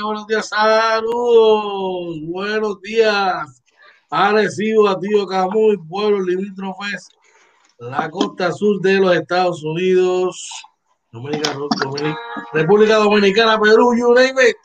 [0.00, 3.62] Buenos días, saludos, buenos días.
[4.10, 7.08] Arecibo, a Tío Camuy, pueblo limítrofes,
[7.78, 10.50] la costa sur de los Estados Unidos,
[12.52, 14.56] República Dominicana, Perú, you name it.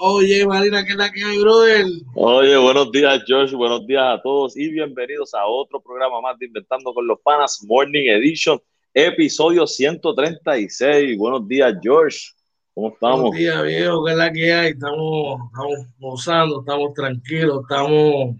[0.00, 1.86] Oye, Marina, ¿qué es la que hay, brother?
[2.14, 6.46] Oye, buenos días, George, buenos días a todos y bienvenidos a otro programa más de
[6.46, 8.60] Inventando con los Panas, Morning Edition
[8.94, 11.18] episodio 136.
[11.18, 12.30] Buenos días, George.
[12.74, 13.20] ¿Cómo estamos?
[13.20, 14.04] Buenos días, viejo.
[14.04, 14.70] ¿Qué es la que hay?
[14.72, 18.36] Estamos, estamos gozando, estamos tranquilos, estamos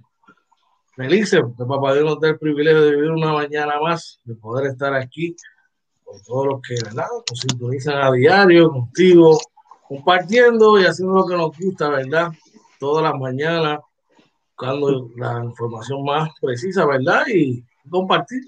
[0.96, 4.72] felices porque papá Dios nos da el privilegio de vivir una mañana más, de poder
[4.72, 5.36] estar aquí
[6.02, 7.06] con todos los que ¿verdad?
[7.30, 9.38] nos sintonizan a diario, contigo,
[9.86, 12.32] compartiendo y haciendo lo que nos gusta, ¿verdad?
[12.80, 13.78] Todas las mañanas,
[14.48, 17.22] buscando la información más precisa, ¿verdad?
[17.32, 18.42] Y compartir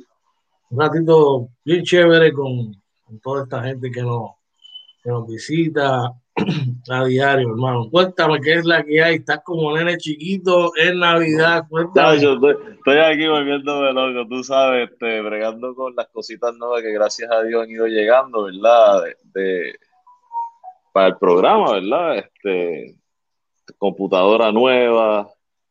[0.70, 2.72] un ratito bien chévere con,
[3.22, 4.30] toda esta gente que nos,
[5.06, 6.12] nos visita
[6.90, 7.88] a diario, hermano.
[7.90, 9.16] Cuéntame qué es la que hay.
[9.16, 11.64] Estás como nene chiquito en Navidad.
[11.68, 12.20] Cuéntame.
[12.20, 17.30] yo estoy, aquí volviéndome loco, tú sabes, este, bregando con las cositas nuevas que gracias
[17.30, 19.04] a Dios han ido llegando, ¿verdad?
[19.32, 19.74] De,
[20.92, 22.18] para el programa, ¿verdad?
[22.18, 22.98] Este,
[23.78, 25.28] computadora nueva,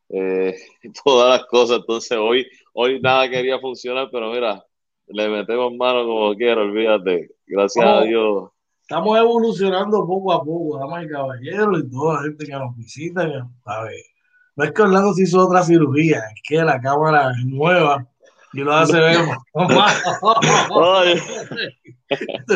[0.10, 0.56] eh,
[1.04, 1.80] todas las cosas.
[1.80, 4.66] Entonces hoy, hoy nada quería funcionar, pero mira,
[5.08, 7.30] le metemos mano como quiera, olvídate.
[7.46, 8.50] Gracias a Dios.
[8.88, 13.26] Estamos evolucionando poco a poco, damas y caballeros, y toda la gente que nos visita,
[13.26, 18.06] No es que Orlando se hizo otra cirugía, es que la cámara es nueva
[18.54, 19.18] y lo hace ver
[19.56, 20.04] más.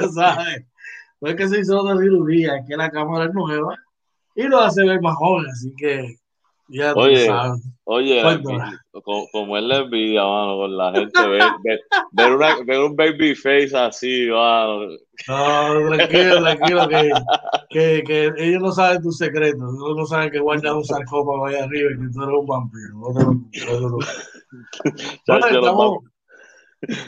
[0.14, 0.68] sabes.
[1.20, 3.76] No es que se hizo otra cirugía, es que la cámara es nueva
[4.36, 6.20] y lo hace ver más joven, así que
[6.96, 7.30] oye,
[7.86, 8.22] oye
[9.32, 11.44] como, es la envidia, mano, con la gente, ver,
[12.12, 14.88] ver, una, ver, un baby face así, mano.
[15.28, 17.12] No, tranquilo, tranquilo, que,
[17.70, 21.56] que, que, ellos no saben tus secretos, ellos no saben que guardas un sarcófago ahí
[21.56, 22.94] arriba y que tú eres un vampiro.
[22.96, 23.98] No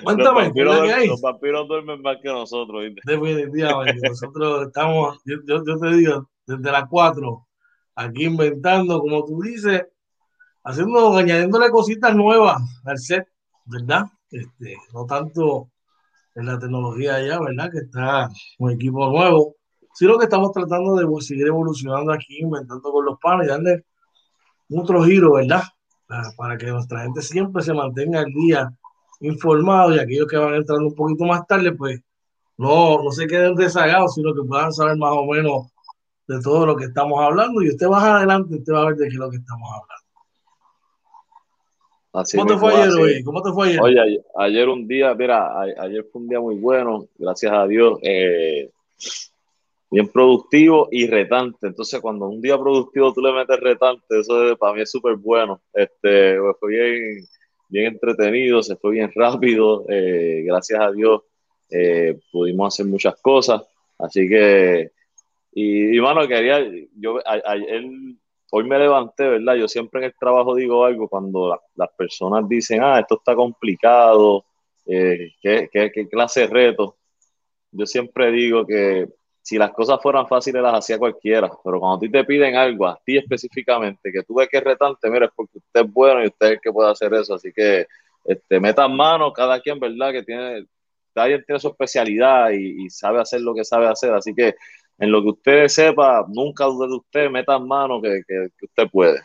[0.03, 1.07] Cuéntame, los vampiros, hay?
[1.07, 2.83] los vampiros duermen más que nosotros.
[3.05, 7.47] Definitivamente, nosotros estamos, yo, yo, yo te digo, desde las 4
[7.95, 9.85] aquí inventando, como tú dices,
[10.63, 13.27] haciendo, añadiéndole cositas nuevas al set,
[13.65, 14.05] ¿verdad?
[14.29, 15.69] Este, no tanto
[16.35, 17.69] en la tecnología ya, ¿verdad?
[17.71, 19.55] Que está un equipo nuevo,
[19.93, 23.85] sino que estamos tratando de seguir evolucionando aquí, inventando con los panes y darle
[24.69, 25.63] otro giro, ¿verdad?
[26.37, 28.69] Para, que nuestra gente siempre se mantenga al día
[29.21, 32.01] informado y aquellos que van entrando un poquito más tarde, pues
[32.57, 35.70] no, no se queden rezagados, sino que puedan saber más o menos
[36.27, 39.07] de todo lo que estamos hablando y usted más adelante usted va a ver de
[39.07, 40.01] qué es lo que estamos hablando.
[42.11, 43.23] ¿Cómo te fue ayer, hoy?
[43.23, 43.81] ¿Cómo te fue ayer?
[43.81, 48.69] Oye, ayer, un día, mira, ayer fue un día muy bueno, gracias a Dios, eh,
[49.89, 51.67] bien productivo y retante.
[51.67, 55.61] Entonces, cuando un día productivo tú le metes retante, eso para mí es súper bueno.
[55.73, 57.25] Este, pues, fue bien,
[57.69, 61.21] bien entretenido, se fue bien rápido, eh, gracias a Dios
[61.69, 63.61] eh, pudimos hacer muchas cosas.
[63.97, 64.91] Así que
[65.53, 66.65] y, bueno, quería,
[66.95, 67.83] yo ayer,
[68.51, 69.55] hoy me levanté, ¿verdad?
[69.55, 74.45] Yo siempre en el trabajo digo algo cuando las personas dicen, ah, esto está complicado,
[74.85, 76.97] eh, ¿qué, qué, clase de reto?
[77.71, 79.07] Yo siempre digo que
[79.41, 82.87] si las cosas fueran fáciles las hacía cualquiera, pero cuando a ti te piden algo,
[82.87, 86.23] a ti específicamente, que tú ves que es retante, mira, es porque usted es bueno
[86.23, 87.87] y usted es el que puede hacer eso, así que
[88.25, 90.11] este, metan mano, cada quien, ¿verdad?
[90.11, 90.65] Que tiene,
[91.13, 94.55] cada quien tiene su especialidad y, y sabe hacer lo que sabe hacer, así que
[95.01, 98.87] en lo que usted sepa, nunca dude de usted, meta en mano que, que, usted
[98.91, 99.19] puede.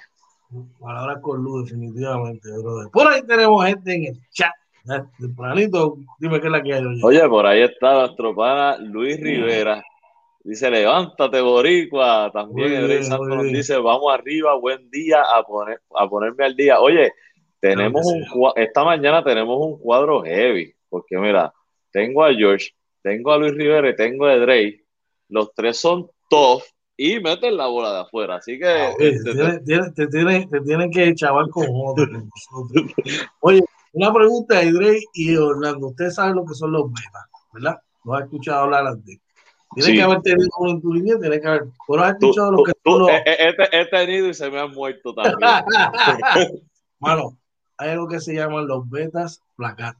[0.81, 2.91] Palabras con luz, definitivamente, brother.
[2.91, 4.53] Por ahí tenemos gente en el chat.
[5.19, 6.83] Tempranito, dime qué es la que hay.
[7.03, 9.85] Oye, por ahí está nuestro pana Luis Rivera.
[10.43, 12.31] Dice, levántate, Boricua.
[12.33, 16.81] También el Santos nos dice, vamos arriba, buen día, a, poner, a ponerme al día.
[16.81, 17.13] Oye,
[17.61, 21.53] tenemos un esta mañana tenemos un cuadro heavy, porque mira,
[21.91, 22.71] tengo a George,
[23.03, 24.86] tengo a Luis Rivera y tengo a Drake
[25.29, 26.63] los tres son tough
[26.97, 28.37] y meten la bola de afuera.
[28.37, 28.67] Así que.
[28.67, 29.35] Ah, este,
[29.95, 32.07] te, tienen, que chaval con otro.
[33.41, 33.63] Oye,
[33.93, 35.89] una pregunta, Idrey y Orlando.
[35.89, 37.81] Ustedes saben lo que son los betas, ¿verdad?
[38.05, 39.19] ¿No has escuchado hablar antes.
[39.75, 41.65] Tiene que haber tenido uno en tu línea, tiene que haber.
[41.89, 45.39] ¿No has escuchado lo que tú, he, tenido y se me han muerto también.
[47.01, 47.37] Mano,
[47.77, 49.97] hay algo que se llaman los betas placar.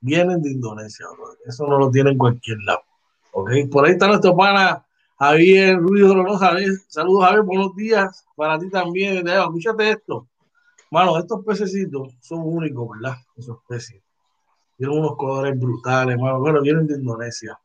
[0.00, 1.06] Vienen de Indonesia,
[1.46, 2.82] eso no lo tienen en cualquier lado.
[3.36, 4.82] Por ahí está nuestro pana
[5.18, 6.46] Javier Ruiz Dolorosa.
[6.46, 9.28] Javier, saludos Javier, buenos días para ti también.
[9.28, 10.26] Escúchate esto.
[10.90, 13.18] Mano, estos pececitos son únicos, ¿verdad?
[13.36, 14.02] Esos peces.
[14.78, 16.40] Tienen unos colores brutales, mano.
[16.40, 17.58] Bueno, vienen de Indonesia.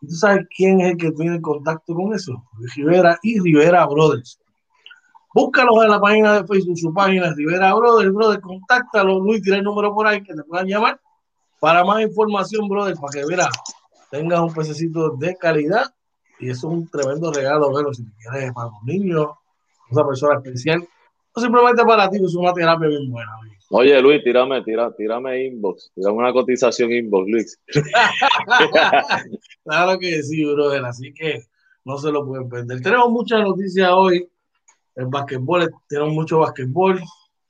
[0.00, 2.42] ¿Tú sabes quién es el que tiene contacto con eso?
[2.74, 4.40] Rivera y Rivera Brothers.
[5.32, 9.64] Búscalos en la página de Facebook, su página Rivera Brothers, brother, contáctalo, Luis, tiene el
[9.64, 11.00] número por ahí que te puedan llamar
[11.60, 13.48] para más información, brother, para que mira,
[14.12, 15.86] tengas un pececito de calidad
[16.38, 19.26] y eso es un tremendo regalo, bueno, si quieres para los niños,
[19.90, 20.86] una persona especial,
[21.34, 23.30] o simplemente para ti, es una terapia bien buena.
[23.70, 27.60] Oye, Luis, tírame, tira, tírame inbox, tírame una cotización inbox, Luis.
[29.64, 31.44] claro que sí, brother, así que
[31.84, 32.82] no se lo pueden perder.
[32.82, 34.28] Tenemos muchas noticias hoy
[34.94, 37.00] el básquetbol, tenemos mucho básquetbol,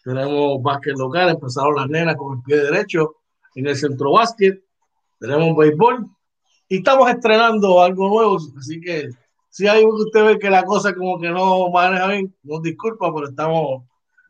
[0.05, 3.17] tenemos básquet local, empezaron las nenas con el pie derecho
[3.57, 4.63] en el centro básquet,
[5.19, 6.09] tenemos béisbol
[6.73, 9.11] y estamos estrenando algo nuevo, así que
[9.51, 12.63] si hay algo que usted ve que la cosa como que no maneja bien, nos
[12.63, 13.83] disculpa, pero estamos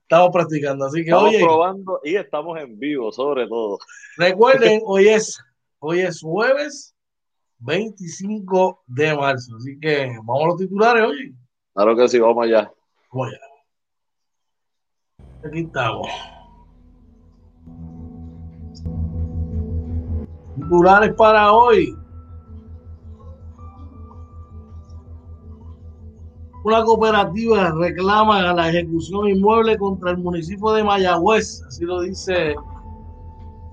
[0.03, 0.87] estamos practicando.
[0.87, 3.79] Así que, estamos probando y estamos en vivo, sobre todo.
[4.17, 5.39] Recuerden, hoy es,
[5.79, 6.97] hoy es jueves
[7.61, 9.55] 25 de marzo.
[9.57, 11.33] Así que vamos a los titulares, oye.
[11.75, 12.73] Claro que sí, vamos allá.
[13.13, 13.41] Vamos allá.
[15.47, 16.09] Aquí estamos.
[20.57, 22.02] Titulares para hoy.
[26.65, 32.55] Una cooperativa reclama la ejecución inmueble contra el municipio de Mayagüez, así lo dice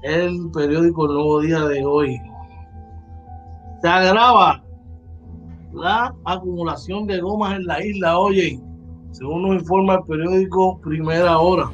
[0.01, 2.19] el periódico Nuevo Día de hoy.
[3.81, 4.63] Se agrava
[5.71, 8.59] la acumulación de gomas en la isla, oye,
[9.11, 11.69] según nos informa el periódico Primera Hora.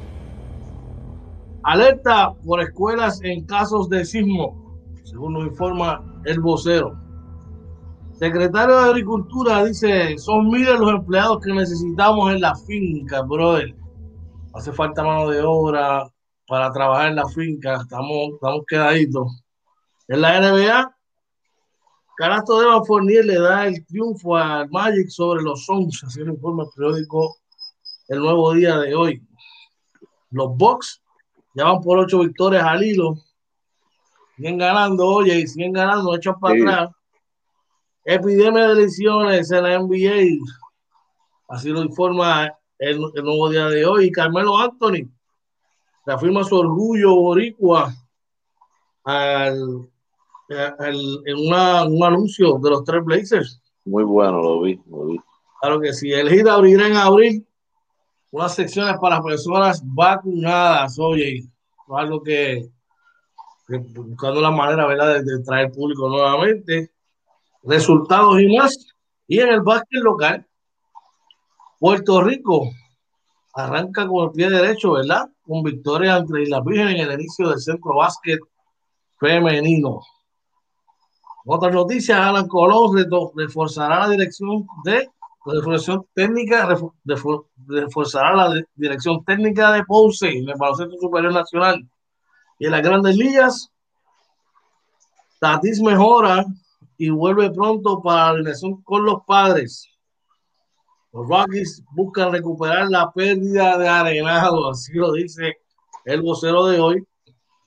[1.64, 7.05] Alerta por escuelas en casos de sismo, según nos informa el vocero.
[8.18, 13.76] Secretario de Agricultura dice, son miles los empleados que necesitamos en la finca, brother.
[14.54, 16.10] Hace falta mano de obra
[16.48, 19.44] para trabajar en la finca, estamos, estamos quedaditos.
[20.08, 20.96] En la NBA,
[22.16, 26.64] Carasto de Fournier le da el triunfo al Magic sobre los Suns, así lo informa
[26.64, 27.36] el periódico
[28.08, 29.28] El Nuevo Día de hoy.
[30.32, 31.02] Los Bucks
[31.54, 33.16] ya van por ocho victorias al hilo.
[34.38, 36.96] Siguen ganando, oye, y siguen ganando, echan para atrás
[38.06, 40.46] Epidemia de lesiones en la NBA.
[41.50, 44.12] Así lo informa el, nuevo día de hoy.
[44.12, 45.10] Carmelo Anthony
[46.06, 47.92] reafirma su orgullo boricua
[49.04, 49.90] al,
[50.50, 53.60] en un anuncio de los tres Blazers.
[53.86, 55.20] Muy bueno, lo vi, lo vi.
[55.60, 56.12] Claro que sí.
[56.12, 57.48] El HIT abrirá en abril
[58.30, 61.00] unas secciones para personas vacunadas.
[61.00, 61.44] Oye,
[61.90, 62.70] algo que,
[63.68, 65.24] buscando la manera ¿verdad?
[65.24, 66.95] de traer público nuevamente
[67.66, 68.78] resultados y más.
[69.28, 70.46] Y en el básquet local,
[71.80, 72.70] Puerto Rico
[73.54, 75.30] arranca con el pie derecho, ¿verdad?
[75.46, 78.40] Con victoria entre Islas Virgen en el inicio del centro básquet
[79.20, 80.02] femenino.
[81.46, 82.96] Otra noticia, Alan Colón
[83.36, 85.10] reforzará la dirección de
[85.46, 86.68] reforzación técnica,
[87.68, 91.88] reforzará la dirección técnica de Ponce en el baloncesto superior nacional.
[92.58, 93.72] Y en las grandes ligas,
[95.40, 96.46] Tatis mejora
[96.98, 99.90] y vuelve pronto para la relación con los padres.
[101.12, 105.58] Los Rockies buscan recuperar la pérdida de arenado, así lo dice
[106.06, 107.06] el vocero de hoy.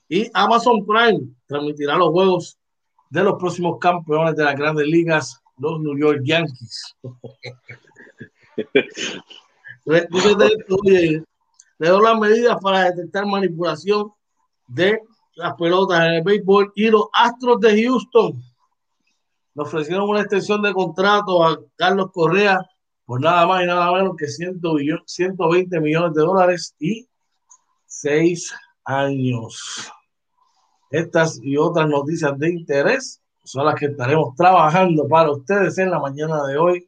[0.07, 2.57] Y Amazon Prime transmitirá los juegos
[3.09, 6.95] de los próximos campeones de las grandes ligas, los New York Yankees.
[9.85, 10.07] le
[11.79, 14.11] doy las medidas para detectar manipulación
[14.67, 14.99] de
[15.35, 18.43] las pelotas en el béisbol y los Astros de Houston
[19.55, 22.59] le ofrecieron una extensión de contrato a Carlos Correa
[23.05, 27.07] por nada más y nada menos que 120 millones de dólares y
[27.85, 28.53] seis
[28.85, 29.91] años.
[30.91, 35.99] Estas y otras noticias de interés son las que estaremos trabajando para ustedes en la
[35.99, 36.87] mañana de hoy,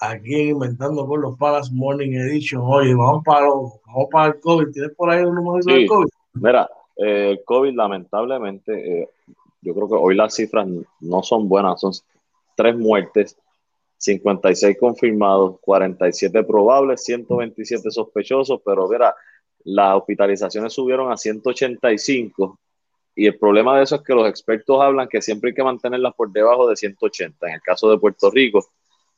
[0.00, 2.62] aquí en Inventando con los Palas Morning Edition.
[2.64, 4.70] Oye, vamos para, vamos para el COVID.
[4.72, 6.08] ¿Tienes por ahí un número del COVID?
[6.34, 9.10] Mira, eh, el COVID lamentablemente eh,
[9.62, 10.66] yo creo que hoy las cifras
[11.00, 11.92] no son buenas, son
[12.56, 13.36] tres muertes,
[13.98, 19.14] 56 confirmados, 47 probables, 127 sospechosos, pero verá,
[19.64, 22.58] las hospitalizaciones subieron a 185
[23.14, 26.14] y el problema de eso es que los expertos hablan que siempre hay que mantenerlas
[26.14, 28.64] por debajo de 180, en el caso de Puerto Rico.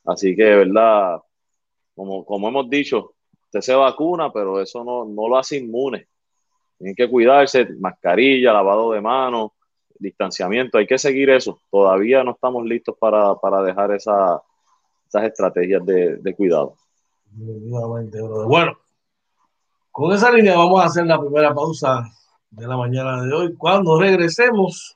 [0.03, 1.19] Así que, ¿verdad?
[1.95, 3.13] Como, como hemos dicho,
[3.45, 6.07] usted se vacuna, pero eso no, no lo hace inmune.
[6.77, 9.51] Tienen que cuidarse, mascarilla, lavado de manos,
[10.03, 11.59] distanciamiento, hay que seguir eso.
[11.71, 14.41] Todavía no estamos listos para, dejar esa,
[15.07, 16.75] esas estrategias de, cuidado.
[17.31, 18.77] Bueno,
[19.91, 22.03] con esa línea vamos a hacer la primera pausa
[22.51, 23.55] de la mañana de hoy.
[23.55, 24.95] Cuando regresemos,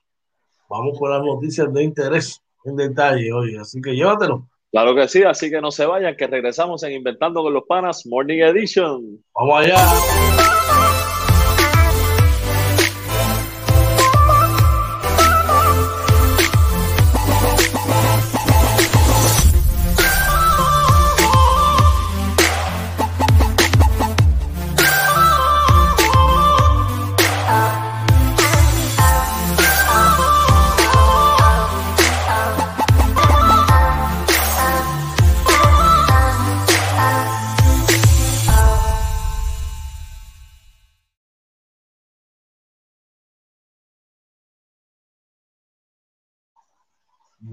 [0.69, 4.47] vamos con las noticias de interés en detalle hoy, así que llévatelo.
[4.71, 8.05] Claro que sí, así que no se vayan, que regresamos en Inventando con los Panas
[8.05, 9.23] Morning Edition.
[9.33, 10.56] Vamos allá.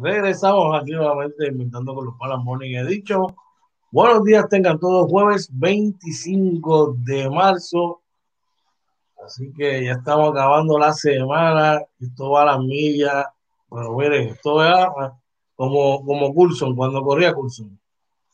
[0.04, 2.74] Regresamos aquí nuevamente inventando con los Palas Morning.
[2.74, 3.26] He dicho,
[3.90, 8.02] buenos días tengan todos jueves 25 de marzo.
[9.24, 11.80] Así que ya estamos acabando la semana.
[11.98, 13.24] Esto va a las millas.
[13.66, 14.86] Bueno, miren, esto es
[15.56, 17.80] como, como Coulson, cuando corría Coulson.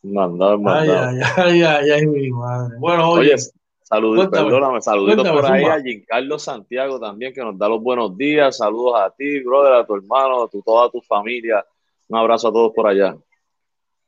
[0.02, 1.06] Mandado, mandado.
[1.06, 2.78] Ay, ay, ay, ay, mi madre.
[2.80, 3.59] Bueno, oye, oye
[3.90, 8.56] Saludos, perdóname, saluditos por ahí a Giancarlo Santiago también, que nos da los buenos días.
[8.56, 11.66] Saludos a ti, brother, a tu hermano, a tu, toda tu familia.
[12.06, 13.16] Un abrazo a todos por allá.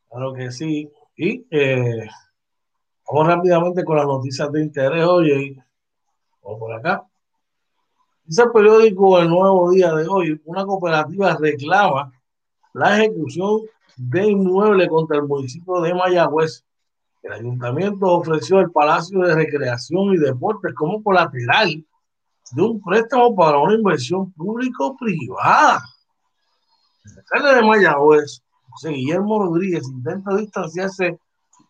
[0.08, 0.88] Claro que sí.
[1.16, 2.06] Y eh,
[3.10, 5.04] vamos rápidamente con las noticias de interés.
[5.04, 5.56] Oye,
[6.44, 7.04] vamos por acá.
[8.22, 12.12] Dice el periódico El Nuevo Día de hoy, una cooperativa reclama
[12.72, 13.62] la ejecución
[13.96, 16.64] de inmueble contra el municipio de Mayagüez
[17.22, 21.84] el ayuntamiento ofreció el Palacio de Recreación y Deportes como colateral
[22.52, 25.80] de un préstamo para una inversión público-privada.
[27.04, 31.18] El alcalde de Mayagüez, José Guillermo Rodríguez, intenta distanciarse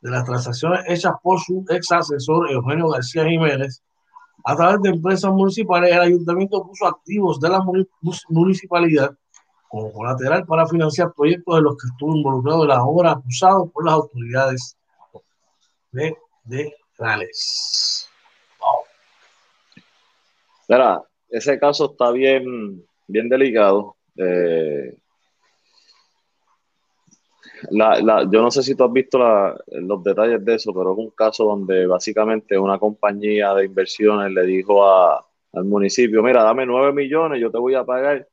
[0.00, 3.82] de las transacciones hechas por su ex asesor Eugenio García Jiménez
[4.44, 5.92] a través de empresas municipales.
[5.92, 7.61] El ayuntamiento puso activos de la
[8.28, 9.11] municipalidad
[9.68, 13.85] como colateral para financiar proyectos de los que estuvo involucrado en la obra acusado por
[13.85, 14.76] las autoridades
[15.92, 18.08] de Gales.
[20.68, 21.04] Wow.
[21.28, 23.96] ese caso está bien, bien delicado.
[24.16, 24.96] Eh,
[27.70, 31.44] yo no sé si tú has visto los detalles de eso, pero es un caso
[31.44, 37.50] donde básicamente una compañía de inversiones le dijo al municipio, mira, dame 9 millones, yo
[37.50, 38.26] te voy a pagar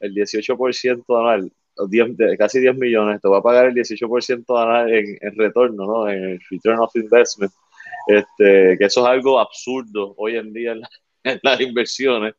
[0.00, 1.52] el 18% anual.
[1.88, 6.08] 10, casi 10 millones, te va a pagar el 18% en, en retorno, ¿no?
[6.08, 7.52] En el return of investment.
[8.06, 10.82] Este, que eso es algo absurdo hoy en día en,
[11.42, 12.34] las inversiones.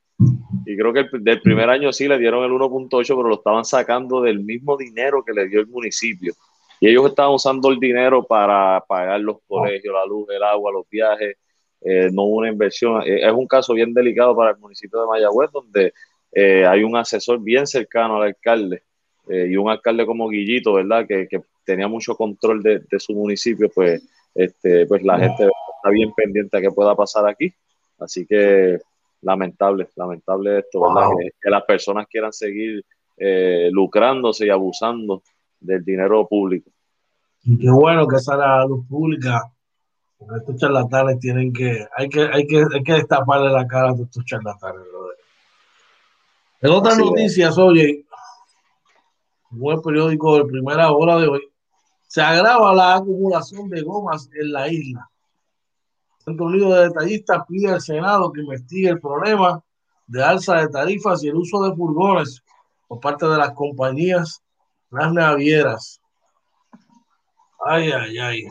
[0.66, 3.66] Y creo que el, del primer año sí le dieron el 1.8, pero lo estaban
[3.66, 6.34] sacando del mismo dinero que le dio el municipio.
[6.80, 10.90] Y ellos estaban usando el dinero para pagar los colegios, la luz, el agua, los
[10.90, 11.38] viajes,
[11.82, 13.02] eh, no una inversión.
[13.04, 15.94] Eh, es un caso bien delicado para el municipio de Mayagüez, donde
[16.32, 18.84] eh, hay un asesor bien cercano al alcalde
[19.28, 21.06] eh, y un alcalde como Guillito, ¿verdad?
[21.08, 21.28] Que,
[21.66, 24.04] tenía mucho control de, su municipio, pues,
[24.36, 27.54] este, pues la gente está bien pendiente a qué pueda pasar aquí.
[28.00, 28.80] Así que
[29.22, 31.10] lamentable, lamentable esto, ¿verdad?
[31.42, 32.84] Que, las personas quieran seguir
[33.18, 35.24] eh, lucrándose y abusando
[35.60, 36.70] del dinero público.
[37.44, 39.42] Y qué bueno que salga a la luz pública,
[40.18, 43.94] porque estos charlatanes tienen que, hay que, hay que, hay que destaparle la cara a
[43.94, 44.82] estos charlatanes,
[46.62, 48.06] En otras noticias, oye,
[49.54, 51.42] buen periódico de primera hora de hoy,
[52.08, 55.10] se agrava la acumulación de gomas en la isla.
[56.20, 59.64] El Centro Unido de Detallistas pide al Senado que investigue el problema
[60.08, 62.44] de alza de tarifas y el uso de furgones
[62.88, 64.44] por parte de las compañías
[64.92, 66.00] las navieras.
[67.66, 68.44] Ay, ay, ay.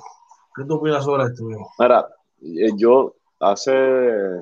[0.54, 1.44] ¿Qué tú opinas sobre esto?
[1.78, 2.08] Mira,
[2.42, 4.40] eh, yo hace,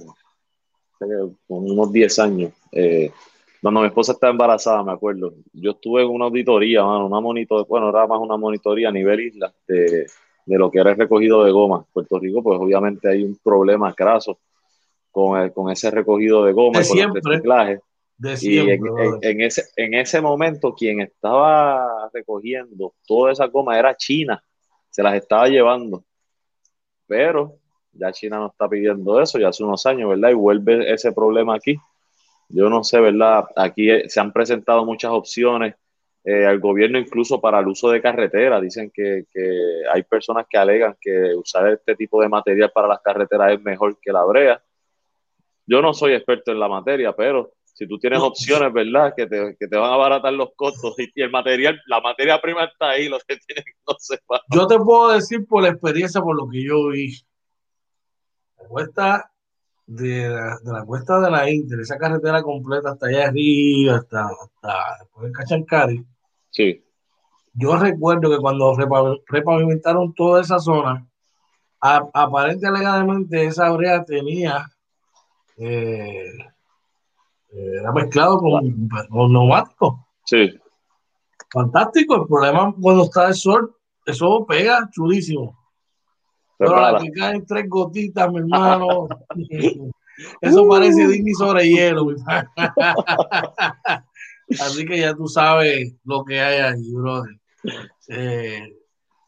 [1.48, 3.12] unos 10 años eh,
[3.62, 7.90] cuando mi esposa estaba embarazada, me acuerdo, yo estuve en una auditoría, una monitor, bueno,
[7.90, 10.06] era más una monitoría a nivel isla de,
[10.46, 11.84] lo que era el recogido de goma.
[11.92, 14.40] Puerto Rico, pues obviamente hay un problema graso
[15.10, 17.80] con, con ese recogido de goma de con el reciclaje.
[18.40, 24.42] y en, ese, en ese momento, quien estaba recogiendo toda esa goma era China,
[24.88, 26.02] se las estaba llevando.
[27.06, 27.56] Pero
[27.92, 30.30] ya China no está pidiendo eso, ya hace unos años, ¿verdad?
[30.30, 31.76] Y vuelve ese problema aquí
[32.52, 33.44] yo no sé, ¿verdad?
[33.56, 35.74] Aquí eh, se han presentado muchas opciones
[36.24, 38.60] eh, al gobierno incluso para el uso de carretera.
[38.60, 39.24] Dicen que,
[39.92, 43.98] hay personas que alegan que usar este tipo de material para las carreteras es mejor
[44.00, 44.62] que la brea.
[45.66, 49.14] Yo no soy experto en la materia, pero si tú tienes opciones, ¿verdad?
[49.16, 52.64] Que te, que te van a abaratar los costos y, el material, la materia prima
[52.64, 54.42] está ahí, lo que tienes no se va.
[54.52, 57.14] Yo te puedo decir por la experiencia, por lo que yo vi.
[58.56, 59.29] Cuesta
[59.90, 65.26] de la, cuesta de la Inter, esa carretera completa hasta allá arriba, hasta, hasta después
[65.26, 66.06] de Cachancari,
[66.50, 66.84] Sí.
[67.54, 68.76] Yo recuerdo que cuando
[69.26, 71.08] repavimentaron toda esa zona,
[71.80, 74.66] aparentemente legalmente esa brea tenía
[75.56, 76.24] eh,
[77.52, 79.94] eh, era mezclado con, con neumáticos.
[80.24, 80.56] Sí.
[81.52, 82.22] Fantástico.
[82.22, 85.59] El problema cuando está el sol, eso pega chulísimo.
[86.60, 89.08] Pero aquí caen tres gotitas, mi hermano.
[90.42, 92.06] Eso parece Disney sobre hielo.
[94.60, 97.34] Así que ya tú sabes lo que hay ahí, brother.
[98.08, 98.76] Eh,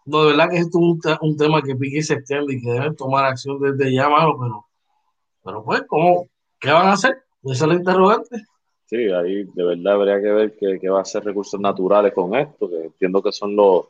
[0.05, 2.71] no, de verdad que esto es un, tema que pique y se extiende y que
[2.71, 4.67] deben tomar acción desde ya, mano, pero,
[5.43, 6.29] pero pues, ¿cómo?
[6.61, 7.17] ¿Qué van a hacer?
[7.45, 8.43] Esa es la interrogante.
[8.85, 12.69] Sí, ahí de verdad habría que ver qué, va a hacer recursos naturales con esto,
[12.69, 13.87] que entiendo que son los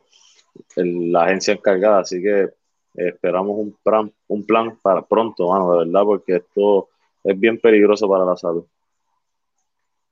[0.75, 2.47] la agencia encargada, así que
[2.93, 6.89] esperamos un plan, un plan para pronto, mano, de verdad, porque esto
[7.23, 8.65] es bien peligroso para la salud.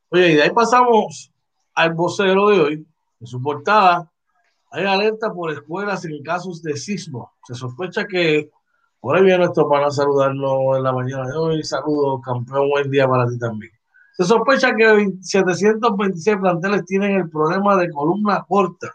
[0.09, 1.31] Oye, y de ahí pasamos
[1.73, 2.87] al vocero de hoy.
[3.19, 4.11] En su portada
[4.71, 7.31] hay alerta por escuelas en casos de sismo.
[7.45, 8.49] Se sospecha que
[8.99, 11.63] por ahí viene nuestro para saludarnos en la mañana de hoy.
[11.63, 13.71] Saludos, campeón, buen día para ti también.
[14.13, 18.93] Se sospecha que 726 planteles tienen el problema de columna corta.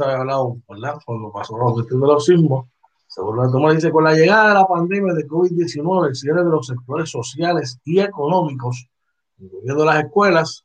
[0.00, 0.98] Hablado, ¿verdad?
[1.04, 2.66] Cuando pasó la cuestión de los sismos.
[3.06, 6.50] Según la toma dice, con la llegada de la pandemia de COVID-19, el cierre de
[6.50, 8.88] los sectores sociales y económicos,
[9.38, 10.64] incluyendo las escuelas,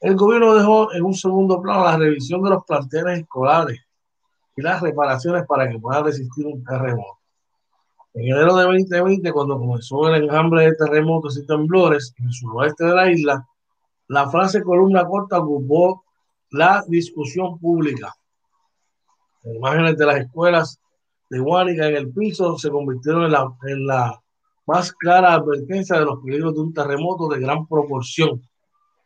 [0.00, 3.80] el gobierno dejó en un segundo plano la revisión de los planteles escolares
[4.54, 7.18] y las reparaciones para que puedan resistir un terremoto.
[8.12, 12.84] En enero de 2020, cuando comenzó el enjambre de terremotos y temblores en el suroeste
[12.84, 13.46] de la isla,
[14.08, 16.04] la frase columna corta ocupó
[16.50, 18.14] la discusión pública.
[19.46, 20.80] Las imágenes de las escuelas
[21.30, 24.20] de Guánica en el piso se convirtieron en la, en la
[24.66, 28.42] más clara advertencia de los peligros de un terremoto de gran proporción.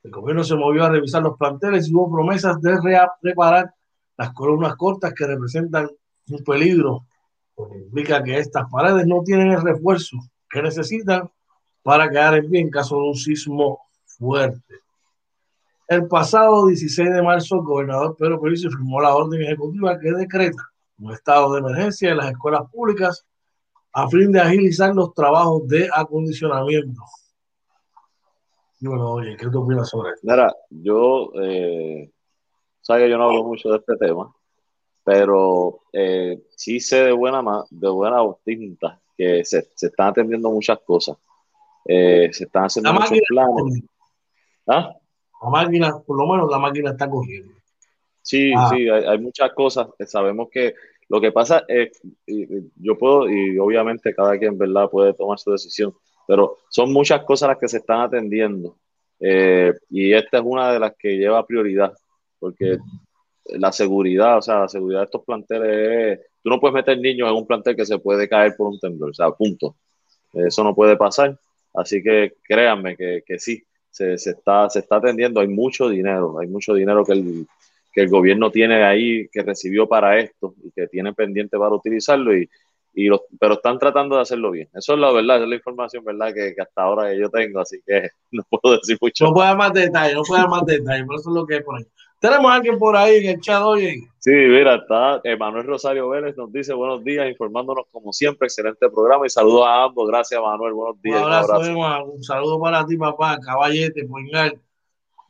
[0.02, 2.78] El gobierno se movió a revisar los planteles y hubo promesas de
[3.22, 3.74] reparar
[4.16, 5.90] las columnas cortas que representan
[6.28, 7.04] un peligro,
[7.54, 10.16] porque implica que estas paredes no tienen el refuerzo
[10.48, 11.30] que necesitan
[11.82, 14.76] para quedar en pie en caso de un sismo fuerte.
[15.90, 20.70] El pasado 16 de marzo, el gobernador Pedro Pérez firmó la orden ejecutiva que decreta
[21.00, 23.26] un estado de emergencia en las escuelas públicas
[23.92, 27.02] a fin de agilizar los trabajos de acondicionamiento.
[28.78, 30.28] Y bueno, oye, ¿qué tú opinas sobre esto?
[30.30, 32.08] Mira, yo, eh,
[32.80, 34.32] sabes que yo no hablo mucho de este tema,
[35.02, 40.78] pero eh, sí sé de buena, de buena tinta que se, se, están atendiendo muchas
[40.86, 41.16] cosas.
[41.84, 43.82] Eh, se están haciendo muchos planes.
[44.68, 44.99] ¿Ah?
[45.42, 47.52] La máquina, por lo menos la máquina está cogiendo.
[48.22, 48.68] Sí, ah.
[48.70, 49.88] sí, hay, hay, muchas cosas.
[50.06, 50.74] Sabemos que
[51.08, 52.00] lo que pasa es,
[52.76, 55.92] yo puedo, y obviamente cada quien, ¿verdad?, puede tomar su decisión,
[56.26, 58.76] pero son muchas cosas las que se están atendiendo.
[59.18, 61.92] Eh, y esta es una de las que lleva prioridad,
[62.38, 62.78] porque
[63.46, 67.36] la seguridad, o sea, la seguridad de estos planteles tú no puedes meter niños en
[67.36, 69.76] un plantel que se puede caer por un temblor, o sea, punto.
[70.32, 71.38] Eso no puede pasar.
[71.74, 76.38] Así que créanme que, que sí, se, se, está, se está atendiendo, hay mucho dinero,
[76.38, 77.46] hay mucho dinero que el,
[77.92, 82.36] que el gobierno tiene ahí, que recibió para esto y que tiene pendiente para utilizarlo,
[82.36, 82.48] y,
[82.94, 84.68] y pero están tratando de hacerlo bien.
[84.74, 87.80] Eso es la verdad, esa es la información verdad que, hasta ahora yo tengo, así
[87.86, 89.24] que no puedo decir mucho.
[89.24, 91.56] No puedo dar más detalles, no puedo dar más detalles, por eso es lo que
[91.56, 91.86] es por ahí.
[92.20, 93.96] Tenemos a alguien por ahí en el chat, oye.
[94.18, 99.26] Sí, mira, está Manuel Rosario Vélez, nos dice buenos días, informándonos como siempre, excelente programa
[99.26, 100.06] y saludos a ambos.
[100.06, 101.22] Gracias, Manuel, buenos días.
[101.22, 104.60] Un, abrazo, un, saludo para ti, papá, caballete, poingal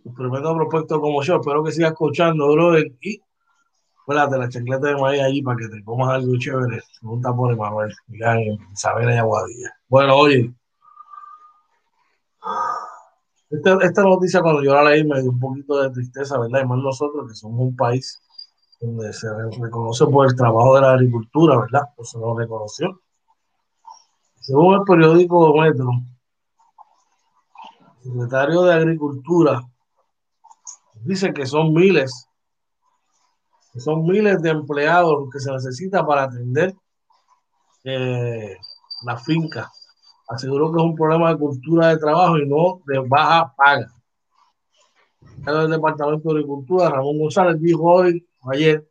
[0.04, 1.36] un tremendo propuesto como yo.
[1.36, 2.92] Espero que sigas escuchando, brother.
[3.00, 3.20] Y
[4.00, 6.82] espérate, la chancleta de maíz allí para que te comas algo chévere.
[7.02, 7.92] Un tapón de Manuel,
[8.72, 9.72] Isabela y Aguadilla.
[9.88, 10.52] Bueno, oye.
[13.50, 16.60] Esta, noticia cuando yo la leí me dio un poquito de tristeza, ¿verdad?
[16.62, 18.22] Y más nosotros que somos un país
[18.80, 19.26] donde se
[19.60, 21.82] reconoce por el trabajo de la agricultura, ¿verdad?
[21.96, 23.00] Pues se nos reconoció.
[24.38, 25.90] Según el periódico Metro,
[28.04, 29.62] el secretario de Agricultura
[31.02, 32.28] dice que son miles,
[33.72, 36.74] que son miles de empleados que se necesita para atender
[37.84, 38.56] eh,
[39.04, 39.70] la finca.
[40.30, 43.92] Aseguró que es un problema de cultura de trabajo y no de baja paga.
[45.46, 48.86] El Departamento de Agricultura, Ramón González, dijo hoy, ayer,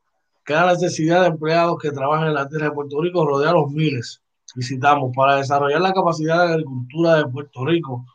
[0.46, 3.54] que la necesidad de empleados que trabajan en la tierra de Puerto Rico rodea a
[3.54, 4.22] los miles.
[4.56, 8.06] Visitamos para desarrollar la capacidad de agricultura de Puerto Rico.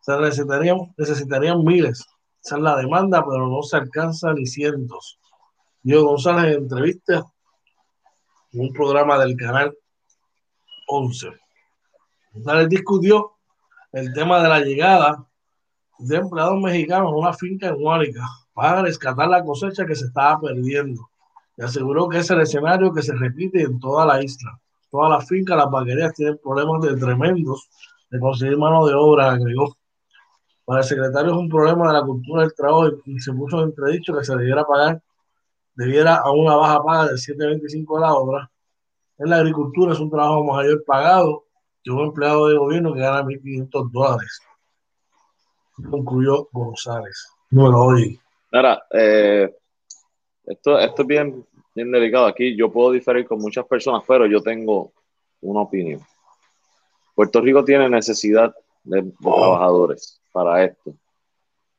[0.00, 2.06] Se necesitarían, necesitarían miles
[2.42, 5.18] esa es la demanda, pero no se alcanza ni cientos.
[5.82, 7.26] Diego González en entrevista
[8.52, 9.76] en un programa del canal
[10.88, 11.28] 11.
[12.32, 13.32] González discutió
[13.92, 15.26] el tema de la llegada
[15.98, 20.40] de empleados mexicanos a una finca en Huánica para rescatar la cosecha que se estaba
[20.40, 21.10] perdiendo.
[21.56, 24.58] Y aseguró que es el escenario que se repite en toda la isla.
[24.90, 27.68] Todas las fincas, las vaquerías tienen problemas de tremendos
[28.10, 29.76] de conseguir mano de obra, agregó.
[30.64, 33.70] Para el secretario es un problema de la cultura del trabajo y se puso en
[33.70, 35.02] entredicho que se debiera pagar,
[35.74, 38.50] debiera a una baja paga de 7.25 a la obra.
[39.18, 41.44] En la agricultura es un trabajo mayor pagado
[41.82, 44.40] que un empleado de gobierno que gana 1.500 dólares.
[45.90, 47.28] Concluyó González.
[47.50, 48.20] Bueno, hoy.
[48.52, 49.50] Ahora, eh,
[50.44, 52.26] esto, esto es bien, bien delicado.
[52.26, 54.92] Aquí yo puedo diferir con muchas personas, pero yo tengo
[55.40, 56.00] una opinión.
[57.14, 60.94] Puerto Rico tiene necesidad de, trabajadores para esto.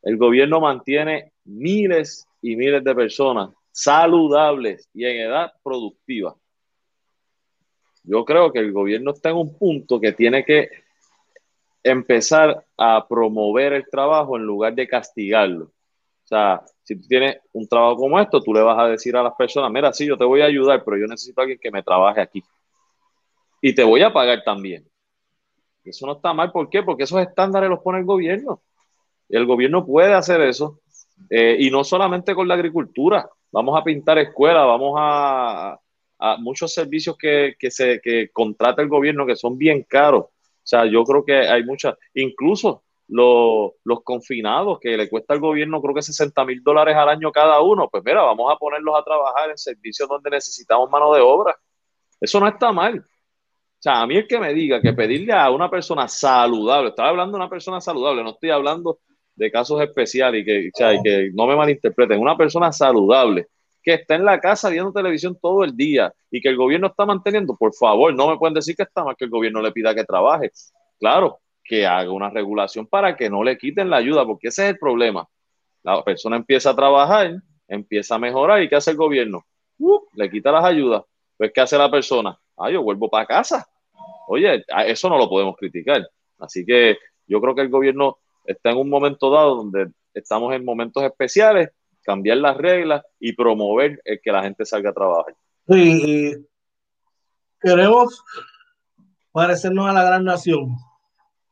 [0.01, 6.35] El gobierno mantiene miles y miles de personas saludables y en edad productiva.
[8.03, 10.69] Yo creo que el gobierno está en un punto que tiene que
[11.83, 15.65] empezar a promover el trabajo en lugar de castigarlo.
[15.65, 19.23] O sea, si tú tienes un trabajo como esto, tú le vas a decir a
[19.23, 21.71] las personas, mira, sí, yo te voy a ayudar, pero yo necesito a alguien que
[21.71, 22.43] me trabaje aquí.
[23.61, 24.87] Y te voy a pagar también.
[25.83, 26.83] Eso no está mal, ¿por qué?
[26.83, 28.61] Porque esos estándares los pone el gobierno.
[29.29, 30.79] El gobierno puede hacer eso.
[31.29, 33.29] Eh, y no solamente con la agricultura.
[33.51, 35.79] Vamos a pintar escuelas, vamos a,
[36.21, 40.25] a muchos servicios que, que, se, que contrata el gobierno que son bien caros.
[40.25, 45.39] O sea, yo creo que hay muchas, incluso los, los confinados que le cuesta al
[45.39, 48.95] gobierno creo que 60 mil dólares al año cada uno, pues mira, vamos a ponerlos
[48.97, 51.57] a trabajar en servicios donde necesitamos mano de obra.
[52.19, 52.99] Eso no está mal.
[52.99, 53.03] O
[53.79, 57.31] sea, a mí el que me diga que pedirle a una persona saludable, estaba hablando
[57.31, 58.99] de una persona saludable, no estoy hablando
[59.35, 63.47] de casos especiales y que, o sea, y que no me malinterpreten, una persona saludable
[63.83, 67.05] que está en la casa viendo televisión todo el día y que el gobierno está
[67.05, 69.95] manteniendo, por favor, no me pueden decir que está mal que el gobierno le pida
[69.95, 70.51] que trabaje.
[70.99, 74.69] Claro, que haga una regulación para que no le quiten la ayuda, porque ese es
[74.71, 75.27] el problema.
[75.83, 79.45] La persona empieza a trabajar, empieza a mejorar y ¿qué hace el gobierno?
[79.79, 81.03] Uh, le quita las ayudas.
[81.37, 82.37] Pues ¿qué hace la persona?
[82.57, 83.67] Ah, yo vuelvo para casa.
[84.27, 86.07] Oye, eso no lo podemos criticar.
[86.37, 90.63] Así que yo creo que el gobierno está en un momento dado donde estamos en
[90.65, 91.69] momentos especiales,
[92.03, 95.35] cambiar las reglas y promover el que la gente salga a trabajar.
[95.67, 96.47] Sí,
[97.59, 98.23] queremos
[99.31, 100.75] parecernos a la gran nación,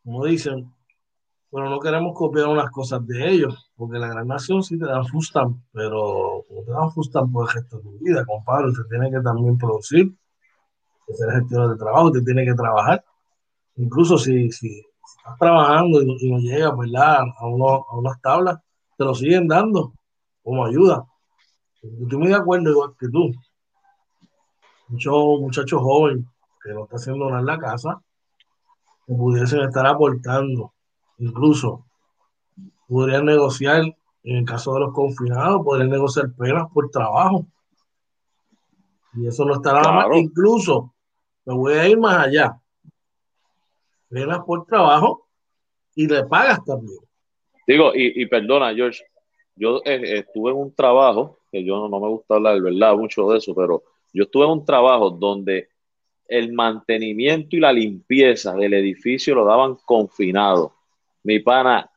[0.03, 0.73] como dicen,
[1.51, 5.05] pero no queremos copiar unas cosas de ellos, porque la gran nación sí te dan
[5.05, 9.09] fustan, pero como te dan fustan por el resto de tu vida, compadre, usted tiene
[9.09, 10.13] que también producir
[11.12, 13.03] hacer gestiones de trabajo, te tiene que trabajar.
[13.77, 14.85] Incluso si, si
[15.17, 17.23] estás trabajando y, no llegas, ¿verdad?
[17.38, 18.59] A, uno, a unas tablas,
[18.97, 19.93] te lo siguen dando
[20.49, 21.05] como ayuda.
[21.83, 23.31] Yo estoy muy de acuerdo igual que tú.
[24.88, 26.25] Muchos muchachos jóvenes
[26.63, 28.01] que no están haciendo nada en la casa,
[29.05, 30.73] que pudiesen estar aportando.
[31.19, 31.85] Incluso
[32.88, 33.83] podrían negociar,
[34.23, 37.45] en el caso de los confinados, podrían negociar penas por trabajo.
[39.13, 40.17] Y eso no estará mal.
[40.17, 40.95] Incluso
[41.45, 42.59] me voy a ir más allá.
[44.09, 45.27] Venas por trabajo
[45.93, 46.97] y le pagas también.
[47.67, 49.03] Digo, y, perdona, George,
[49.60, 52.95] yo eh, estuve en un trabajo, que yo no, me gusta hablar, ¿verdad?
[52.95, 55.67] Mucho de eso, pero yo estuve en un trabajo donde
[56.28, 60.76] el mantenimiento y la limpieza del edificio lo daban confinado.
[61.24, 61.91] Mi pana,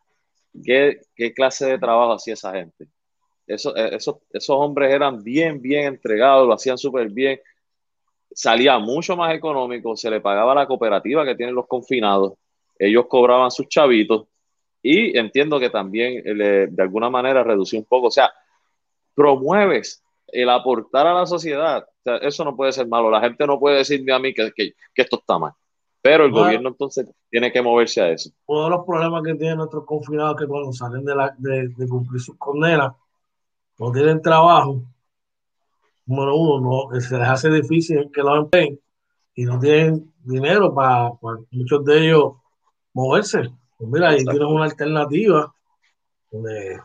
[0.64, 1.00] ¿qué,
[1.34, 2.88] clase de trabajo hacía esa gente?
[3.46, 3.56] Eh,
[3.92, 7.40] esos, hombres eran bien, bien entregados, lo hacían súper bien
[8.34, 12.32] salía mucho más económico, se le pagaba la cooperativa que tienen los confinados,
[12.78, 14.26] ellos cobraban sus chavitos
[14.82, 18.32] y entiendo que también de alguna manera redució un poco, o sea,
[19.14, 21.86] promueves el aportar a la sociedad,
[22.22, 25.18] eso no puede ser malo, la gente no puede decirme a mí que, que, esto
[25.20, 25.52] está mal,
[26.00, 28.30] pero el gobierno entonces tiene que moverse a eso.
[28.46, 31.88] Uno de los problemas que tienen nuestros confinados que cuando salen de, la, de, de
[31.88, 32.92] cumplir sus condenas,
[33.78, 34.82] no tienen trabajo,
[36.06, 38.78] número uno, no, se les hace difícil que lo empleen
[39.34, 41.12] y no tienen dinero para,
[41.50, 42.34] muchos de ellos
[42.92, 43.50] moverse.
[43.82, 45.52] Pues mira, ahí tienes una alternativa
[46.30, 46.80] donde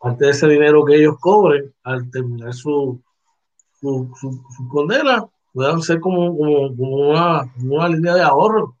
[0.00, 3.02] parte de ese dinero que ellos cobren al terminar su,
[3.78, 8.78] su, su, condena puedan ser como, como, una, línea de ahorro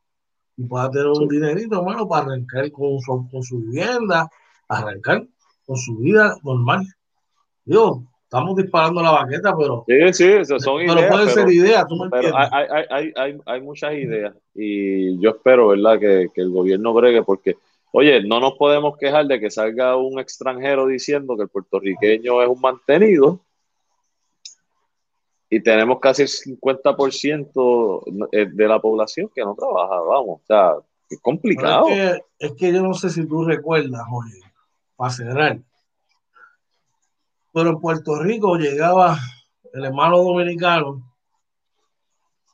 [0.56, 4.30] y pueda tener un dinerito, hermano, para arrancar con su, con su vivienda,
[4.66, 5.26] arrancar
[5.66, 6.86] con su vida normal.
[7.66, 9.84] Digo, estamos disparando la baqueta, pero.
[9.88, 11.10] Sí, sí, son pero ideas.
[11.10, 15.68] Pueden ser ideas, tú me pero hay, hay, hay, hay, muchas ideas y yo espero,
[15.68, 17.56] ¿verdad?, que, que, el gobierno bregue, porque,
[17.90, 22.48] oye, no nos podemos quejar de que salga un extranjero diciendo que el puertorriqueño es
[22.48, 23.40] un mantenido
[25.50, 28.04] y tenemos casi el 50%
[28.54, 30.74] de la población que no trabaja, vamos, o sea,
[31.10, 31.88] Es complicado.
[32.38, 34.38] Es que, yo no sé si tú recuerdas, oye,
[34.94, 35.58] para cerrar.
[37.52, 39.18] Pero en Puerto Rico llegaba
[39.72, 41.02] el hermano dominicano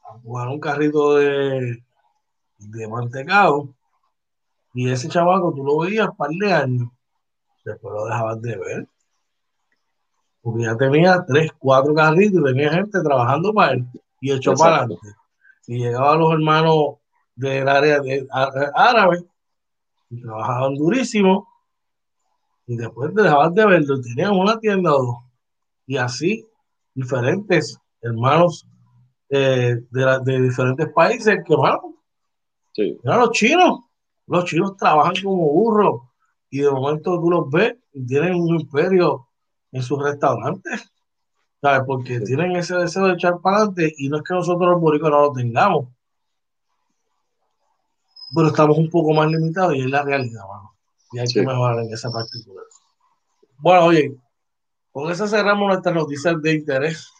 [0.08, 1.82] a jugar un carrito de,
[2.58, 3.74] de mantecado
[4.76, 6.90] y ese chavaco tú lo veías par de años,
[7.64, 8.88] después lo dejabas de ver.
[10.42, 13.86] Porque ya tenía tres, cuatro carritos y tenía gente trabajando para él
[14.20, 15.08] y echó para adelante.
[15.66, 16.96] Y llegaban los hermanos
[17.34, 18.28] del área de,
[18.74, 19.24] árabe
[20.10, 21.48] y trabajaban durísimo
[22.66, 25.16] y después dejaban de verlo y tenían una tienda o dos.
[25.86, 26.44] Y así
[26.94, 28.66] diferentes hermanos
[29.28, 31.96] eh, de, de, diferentes países que, bueno,
[32.72, 32.98] sí.
[33.02, 33.86] los chinos
[34.26, 36.02] los chinos trabajan como burros
[36.50, 39.28] y de momento tú los ves y tienen un imperio
[39.72, 40.92] en sus restaurantes.
[41.60, 41.82] ¿Sabes?
[41.86, 45.10] Porque tienen ese deseo de echar para adelante y no es que nosotros los boricos
[45.10, 45.88] no lo tengamos.
[48.34, 50.75] Pero estamos un poco más limitados y es la realidad, mano.
[51.12, 52.64] Y hay que mejorar en esa particular.
[53.58, 54.16] Bueno, oye,
[54.90, 57.10] con eso cerramos nuestras noticias de interés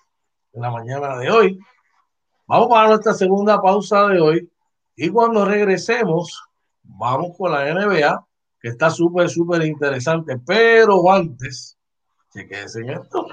[0.53, 1.59] en la mañana de hoy.
[2.47, 4.51] Vamos para nuestra segunda pausa de hoy
[4.97, 6.47] y cuando regresemos
[6.83, 8.25] vamos con la NBA,
[8.61, 10.39] que está súper, súper interesante.
[10.47, 11.77] Pero antes,
[12.33, 13.27] chequense en esto.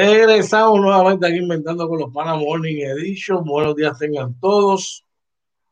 [0.00, 3.44] Regresamos nuevamente aquí inventando con los Pana Morning Edition.
[3.44, 5.04] Buenos días tengan todos.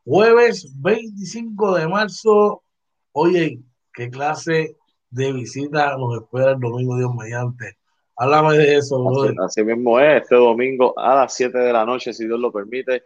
[0.05, 2.61] Jueves 25 de marzo.
[3.11, 3.59] Oye,
[3.91, 4.77] ¿qué clase
[5.09, 7.77] de visita nos espera el domingo, Dios mediante?
[8.17, 12.13] Háblame de eso, así, así, mismo es, este domingo a las 7 de la noche,
[12.13, 13.01] si Dios lo permite,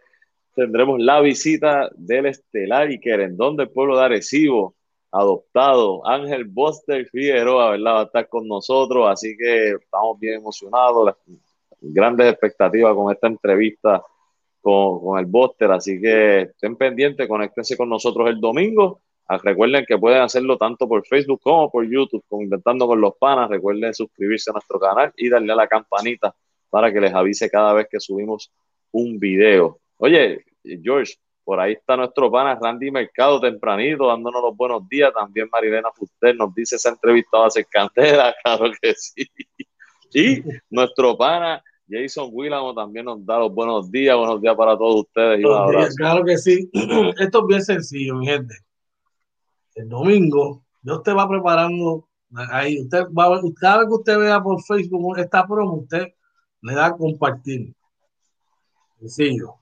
[0.54, 4.74] tendremos la visita del Estelar y Querendón del pueblo de Arecibo
[5.14, 6.06] adoptado.
[6.06, 7.94] Ángel Buster Figueroa, ¿verdad?
[7.94, 11.16] Va a estar con nosotros, así que estamos bien emocionados, las
[11.80, 14.02] grandes expectativas con esta entrevista
[14.60, 19.02] con, con el Buster, así que estén pendientes, conéctense con nosotros el domingo.
[19.28, 23.14] Ah, recuerden que pueden hacerlo tanto por Facebook como por YouTube, con Inventando con los
[23.18, 23.48] Panas.
[23.48, 26.34] Recuerden suscribirse a nuestro canal y darle a la campanita
[26.68, 28.50] para que les avise cada vez que subimos
[28.90, 29.80] un video.
[29.96, 30.44] Oye,
[30.82, 35.12] George, por ahí está nuestro pana Randy Mercado tempranito, dándonos los buenos días.
[35.12, 39.26] También Marilena Fuster nos dice, esa entrevista va a ser cantera, claro que sí.
[40.14, 45.02] Y nuestro pana Jason Willamo también nos da los buenos días, buenos días para todos
[45.02, 45.40] ustedes.
[45.40, 46.70] Y claro que sí.
[47.18, 48.54] Esto es bien sencillo, mi gente.
[49.74, 52.08] El domingo, Dios te va preparando.
[52.50, 56.06] Ahí, usted va, cada vez que usted vea por Facebook esta promo, usted
[56.62, 57.74] le da a compartir.
[58.98, 59.58] Sencillo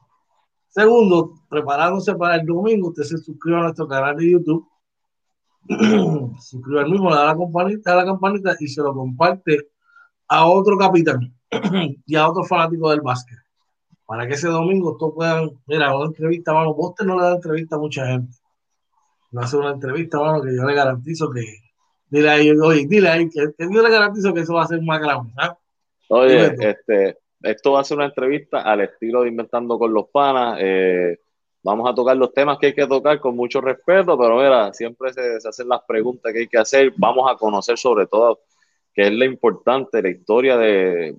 [0.72, 4.66] Segundo, preparándose para el domingo, usted se suscribe a nuestro canal de YouTube.
[6.40, 9.68] suscribe al mismo, le da la campanita, la campanita y se lo comparte
[10.28, 11.34] a otro capitán
[12.06, 13.36] y a otro fanático del básquet.
[14.06, 17.76] Para que ese domingo todos puedan, mira, una entrevista, mano, vos no le da entrevista
[17.76, 18.34] a mucha gente.
[19.30, 21.44] No hace una entrevista, mano, que yo le garantizo que,
[22.08, 25.00] dile ahí, oye, dile ahí, que, yo le garantizo que eso va a ser más
[25.00, 25.34] grande.
[25.36, 25.54] ¿ah?
[26.08, 30.58] Oye, este, esto va a ser una entrevista al estilo de Inventando con los Panas.
[30.60, 31.18] Eh,
[31.62, 35.12] vamos a tocar los temas que hay que tocar con mucho respeto, pero mira, siempre
[35.12, 36.92] se, hacen las preguntas que hay que hacer.
[36.96, 38.40] Vamos a conocer sobre todo
[38.94, 41.16] qué es lo importante, la historia de,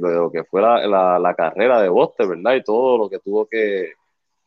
[0.00, 2.54] lo que fue la, carrera de Boste, ¿verdad?
[2.54, 3.92] Y todo lo que tuvo que,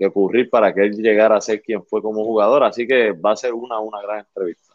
[0.05, 2.63] ocurrir para que él llegara a ser quien fue como jugador.
[2.63, 4.73] Así que va a ser una, una gran entrevista.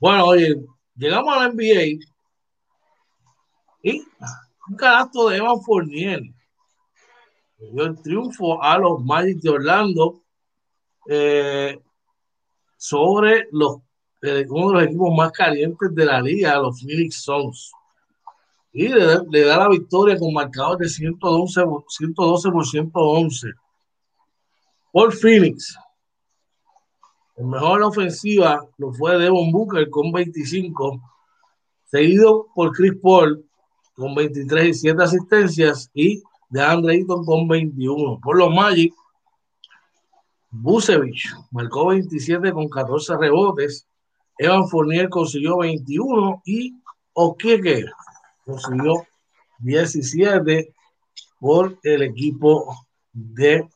[0.00, 0.56] Bueno, oye,
[0.96, 2.00] llegamos a la NBA
[3.84, 4.02] y
[4.68, 6.22] un canasto de Evan Fournier.
[7.58, 10.22] Dio el triunfo a los Magic de Orlando
[11.08, 11.80] eh,
[12.76, 13.78] sobre los,
[14.22, 17.72] eh, uno de los equipos más calientes de la liga, los Phoenix Suns.
[18.72, 23.48] Y le, da la victoria con marcador de 112, 112 por 111
[24.92, 25.78] por Phoenix.
[27.36, 31.00] El mejor ofensiva lo fue Devon Booker con 25,
[31.84, 33.43] seguido por Chris Paul
[33.94, 38.20] con 23 y 7 asistencias y de Andre Eaton con 21.
[38.22, 38.94] Por los Magic,
[40.50, 43.86] Busevich marcó 27 con 14 rebotes.
[44.38, 46.74] Evan Fournier consiguió 21 y
[47.12, 47.86] Okieke
[48.44, 49.06] consiguió
[49.58, 50.72] 17
[51.38, 52.74] por el equipo
[53.12, 53.68] de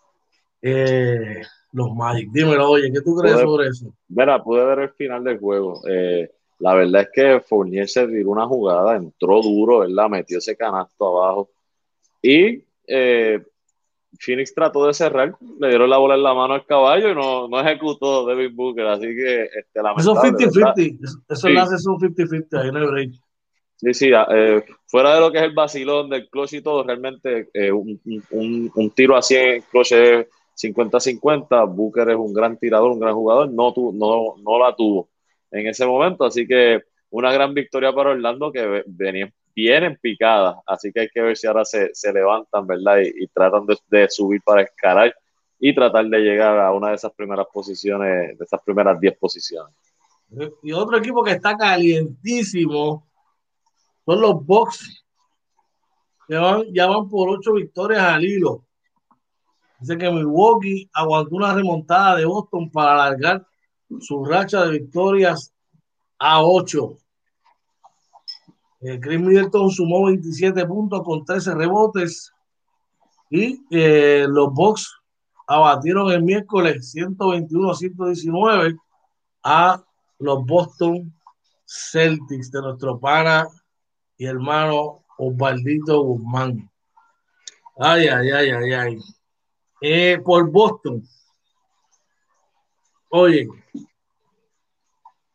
[0.63, 2.31] eh, los Magic.
[2.33, 3.95] Dímelo, oye, ¿qué tú crees sobre eso?
[4.09, 5.81] Mira, pude ver el final del juego.
[5.89, 10.09] Eh, la verdad es que Fournier se tiró una jugada, entró duro, ¿verdad?
[10.09, 11.51] Metió ese canasto abajo.
[12.21, 13.41] Y eh,
[14.19, 17.47] Phoenix trató de cerrar, le dieron la bola en la mano al caballo y no,
[17.47, 18.87] no ejecutó David Booker.
[18.87, 20.99] Así que, este, Eso 50-50.
[21.29, 23.11] Eso hace un 50-50 ahí en el break.
[23.77, 27.49] Sí, sí, eh, fuera de lo que es el vacilón del clutch y todo, realmente
[27.55, 28.01] eh, un,
[28.33, 30.27] un, un, tiro así en clutch es
[30.61, 31.73] 50-50.
[31.73, 35.09] Booker es un gran tirador, un gran jugador, no, tu, no, no la tuvo
[35.51, 40.93] en ese momento, así que una gran victoria para Orlando que venía, vienen picadas, así
[40.93, 42.99] que hay que ver si ahora se, se levantan, ¿verdad?
[43.01, 45.15] Y, tratan de, subir para escalar
[45.59, 49.75] y tratar de llegar a una de esas primeras posiciones, de esas primeras 10 posiciones.
[50.63, 53.09] Y otro equipo que está calientísimo
[54.05, 55.05] son los Bucks.
[56.29, 58.65] Ya van, ya van por ocho victorias al hilo.
[59.81, 63.47] Dice que Milwaukee aguantó una remontada de Boston para alargar
[64.01, 65.53] su racha de victorias
[66.19, 66.99] a ocho.
[68.81, 72.33] Eh, Chris Middleton sumó 27 puntos con 13 rebotes
[73.31, 74.95] y eh, los Bucks
[75.47, 78.79] abatieron el miércoles 121-119
[79.43, 79.83] a
[80.19, 81.13] los Boston
[81.65, 83.49] Celtics de nuestro pana
[84.17, 86.71] y hermano Osvaldito Guzmán.
[87.77, 88.99] Ay, ay, ay, ay, ay.
[89.81, 91.03] Eh, por Boston.
[93.11, 93.49] Oye,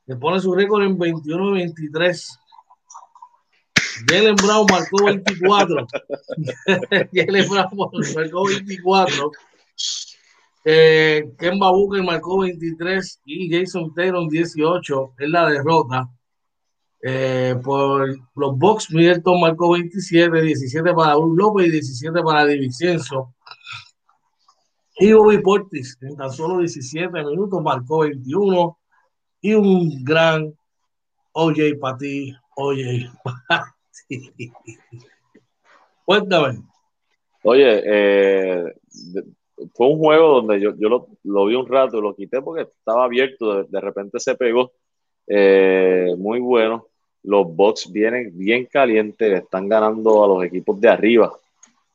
[0.05, 2.39] le pone su récord en 21 y 23.
[4.07, 5.87] Jalen Brown marcó 24.
[7.13, 7.69] Jalen Brown
[8.15, 9.31] marcó 24.
[10.65, 15.13] Eh, Kemba Booker marcó 23 y Jason Taylor 18.
[15.17, 16.09] Es la derrota.
[17.05, 23.33] Eh, por los Bucks, Middleton marcó 27, 17 para López y 17 para Divicenzo.
[24.97, 28.77] Y Bobby Portis, en tan solo 17 minutos, marcó 21.
[29.41, 30.53] Y un gran
[31.33, 33.11] OJ para ti, OJ.
[36.05, 36.61] Cuéntame.
[37.43, 38.73] Oye, eh,
[39.73, 43.63] fue un juego donde yo, yo lo, vi un rato, lo quité porque estaba abierto,
[43.63, 44.71] de, de repente se pegó.
[45.27, 46.87] Eh, muy bueno
[47.23, 51.33] los Bucks vienen bien calientes, están ganando a los equipos de arriba,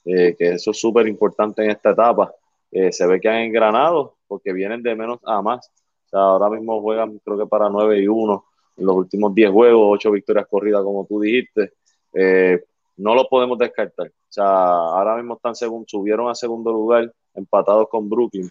[0.04, 2.32] eh, que eso es súper importante en esta etapa.
[2.70, 5.70] Eh, se ve que han engranado porque vienen de menos a más.
[6.06, 8.44] O sea, ahora mismo juegan creo que para 9 y 1
[8.76, 11.72] en los últimos 10 juegos, 8 victorias corridas como tú dijiste.
[12.14, 12.62] Eh,
[12.96, 14.08] no lo podemos descartar.
[14.08, 18.50] O sea, ahora mismo están subieron a segundo lugar empatados con Brooklyn.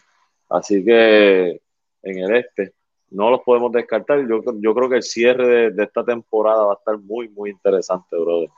[0.49, 1.61] Así que
[2.03, 2.73] en el este
[3.09, 4.27] no los podemos descartar.
[4.27, 8.17] Yo, yo creo que el cierre de, esta temporada va a estar muy, muy interesante,
[8.17, 8.49] brother.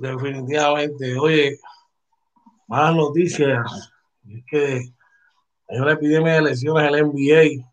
[0.00, 1.18] Definitivamente.
[1.18, 1.58] Oye,
[2.68, 3.93] malas noticias.
[4.28, 4.94] Es que
[5.68, 7.70] hay una epidemia de lesiones en el NBA.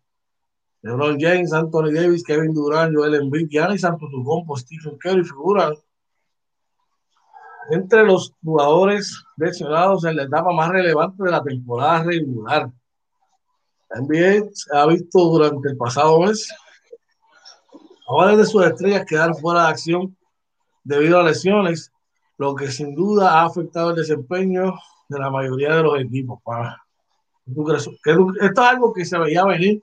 [0.82, 5.74] LeBron James, Anthony Davis, Kevin Durant, Joel Embiid, Giannis Antetokounmpo, Stephen Curry figuran
[7.70, 12.70] entre los jugadores lesionados en la etapa más relevante de la temporada regular.
[13.94, 16.50] NBA ha visto durante el pasado mes
[18.08, 20.16] a varias de sus estrellas quedar fuera de acción
[20.82, 21.92] debido a lesiones,
[22.36, 24.74] lo que sin duda ha afectado el desempeño
[25.12, 26.40] de la mayoría de los equipos.
[27.46, 29.80] esto es algo que se veía venir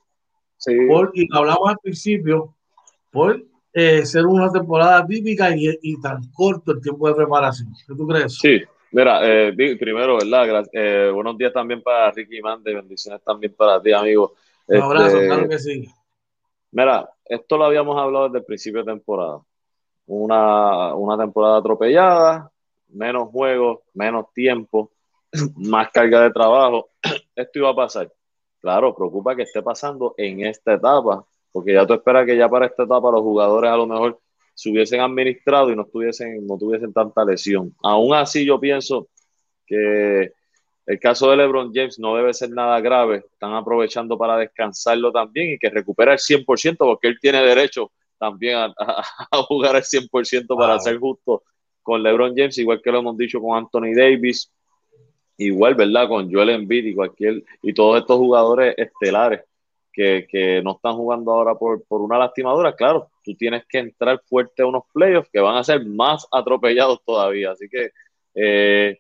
[0.58, 0.74] sí.
[1.14, 2.56] y hablamos al principio
[3.12, 3.42] por
[3.74, 7.72] eh, ser una temporada típica y, y, tan corto el tiempo de preparación.
[7.88, 8.38] ¿Qué tú crees?
[8.38, 8.62] Sí,
[8.92, 10.66] Mira, eh, primero, ¿verdad?
[10.74, 14.34] Eh, buenos días también para Ricky Mande, bendiciones también para ti, amigo.
[14.68, 15.88] Un abrazo, este, claro que sí.
[16.72, 19.42] Mira, esto lo habíamos hablado desde el principio de temporada.
[20.08, 22.52] Una, una temporada atropellada,
[22.88, 24.92] menos juegos, menos tiempo,
[25.56, 26.90] más carga de trabajo.
[27.36, 28.12] Esto iba a pasar.
[28.62, 32.66] Claro, preocupa que esté pasando en esta etapa, porque ya tú esperas que ya para
[32.66, 34.20] esta etapa los jugadores a lo mejor
[34.54, 37.74] se hubiesen administrado y no, estuviesen, no tuviesen tanta lesión.
[37.82, 39.08] Aún así, yo pienso
[39.66, 40.34] que
[40.86, 43.24] el caso de LeBron James no debe ser nada grave.
[43.32, 48.58] Están aprovechando para descansarlo también y que recupere el 100% porque él tiene derecho también
[48.58, 51.44] a, a, jugar al 100% para ser justo
[51.82, 54.52] con LeBron James, igual que lo hemos dicho con Anthony Davis,
[55.40, 56.08] igual, ¿verdad?
[56.08, 59.42] Con Joel Embiid y cualquier y todos estos jugadores estelares
[59.92, 64.22] que, que no están jugando ahora por, por una lastimadura, claro, tú tienes que entrar
[64.26, 67.52] fuerte a unos playoffs que van a ser más atropellados todavía.
[67.52, 67.92] Así que
[68.36, 69.00] eh,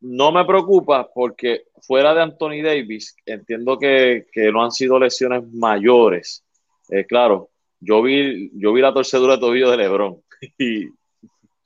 [0.00, 5.44] no me preocupa porque fuera de Anthony Davis, entiendo que, que no han sido lesiones
[5.52, 6.44] mayores.
[6.90, 10.22] Eh, claro, yo vi, yo vi la torcedura de tobillo de Lebron
[10.58, 10.86] y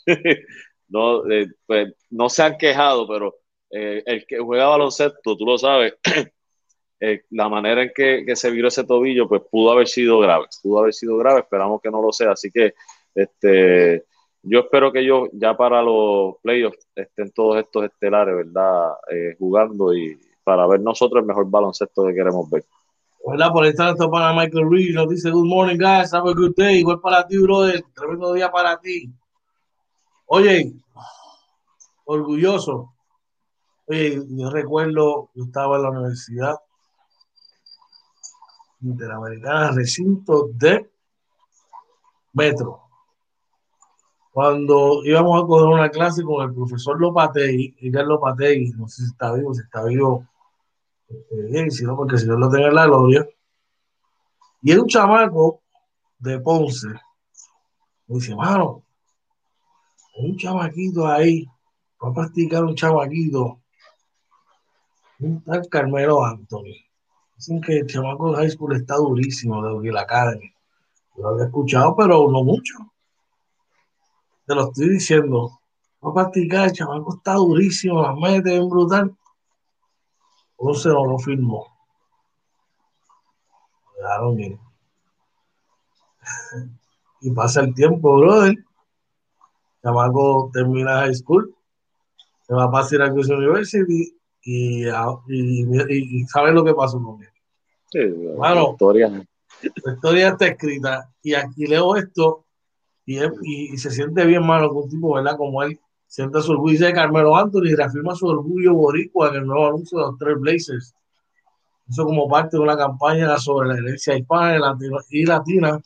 [0.89, 3.35] no, eh, pues, no se han quejado, pero
[3.71, 5.95] eh, el que juega baloncesto, tú lo sabes,
[7.01, 10.81] eh, la manera en que, se viró ese tobillo, pues pudo haber sido grave, pudo
[10.81, 12.75] haber sido grave, esperamos que no lo sea, así que
[13.15, 14.05] este,
[14.43, 18.93] yo espero que ellos ya para los playoffs estén todos estos estelares, ¿verdad?
[19.11, 22.65] Eh, jugando y para ver nosotros el mejor baloncesto que queremos ver.
[23.27, 23.53] ¿Verdad?
[23.53, 26.81] Por estar esto para Michael Reed, nos dice Good morning, guys, have a good day.
[26.81, 27.83] Igual para ti, brother.
[27.95, 29.11] Tremendo día para ti.
[30.27, 30.75] Oye,
[32.05, 32.94] orgulloso.
[33.87, 36.57] Yo recuerdo, yo estaba en la Universidad
[38.81, 40.91] Interamericana, recinto de
[42.33, 42.81] Metro.
[44.33, 49.09] Cuando íbamos a coger una clase con el profesor Lopategui, Miguel Lopategui, no sé si
[49.11, 50.27] está vivo, si está vivo,
[51.51, 53.29] bien, si no, porque si no lo tenga en la gloria,
[54.63, 55.61] y era un chamaco
[56.19, 56.89] de Ponce,
[58.07, 58.83] me dice, mano,
[60.17, 61.47] un chamaquito ahí,
[62.03, 63.61] va a practicar un chamaquito,
[65.25, 66.75] un Carmelo Anthony.
[67.37, 70.53] Dicen que el chamaco de high school está durísimo de la Academy.
[71.17, 72.75] Lo había escuchado, pero no mucho
[74.47, 75.61] te lo estoy diciendo.
[76.05, 79.17] Va a practicar, el chamaco está durísimo, las mete bien brutal.
[80.75, 81.67] se no lo firmó.
[84.01, 84.61] Lo bien.
[87.21, 88.51] y pasa el tiempo, brother.
[88.53, 88.65] El
[89.83, 91.55] chamaco termina high school,
[92.43, 94.14] se va a Syracuse University
[94.45, 94.87] y,
[95.29, 97.29] y, y, sabe lo que pasó con él.
[97.91, 98.01] Sí,
[98.37, 99.09] bueno, historia.
[99.09, 102.45] la historia está escrita y aquí leo esto
[103.07, 105.37] y, se siente bien malo con un tipo, ¿verdad?
[105.37, 109.47] Como él siente su orgullo de Carmelo Anthony y reafirma su orgullo boricua en el
[109.47, 110.95] nuevo anuncio de los tres Blazers.
[111.89, 114.57] Eso como parte de una campaña sobre la herencia hispana
[115.11, 115.81] y latina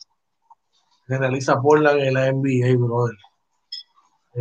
[1.07, 3.17] que realiza Portland en la NBA, brother.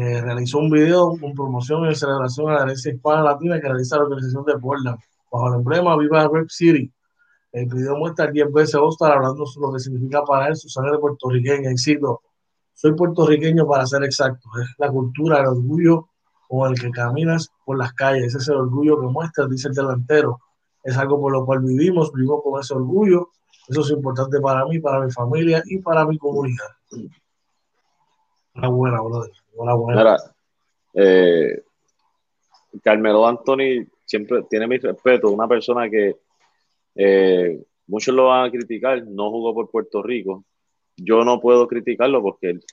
[0.00, 3.96] Eh, realizó un video con promoción y celebración a la herencia hispana latina que realiza
[3.96, 4.96] la organización de Portland
[5.28, 6.88] bajo el emblema Viva Rep City.
[7.50, 10.98] El video muestra 10 veces Oscar hablando sobre lo que significa para él su sangre
[10.98, 11.72] puertorriqueña.
[11.72, 12.22] Y cito,
[12.74, 14.48] soy puertorriqueño para ser exacto.
[14.62, 16.10] Es la cultura, el orgullo
[16.46, 18.26] con el que caminas por las calles.
[18.26, 20.38] Ese es el orgullo que muestras, dice el delantero.
[20.84, 23.30] Es algo por lo cual vivimos, vivimos con ese orgullo.
[23.66, 26.68] Eso es importante para mí, para mi familia y para mi comunidad.
[28.58, 29.30] Una buena, brother.
[29.54, 30.16] Una buena.
[30.92, 31.62] Eh,
[32.82, 35.30] Carmelo Anthony siempre tiene mi respeto.
[35.30, 36.16] Una persona que
[36.96, 40.44] eh, muchos lo van a criticar, no jugó por Puerto Rico,
[40.96, 42.64] yo no puedo criticarlo porque él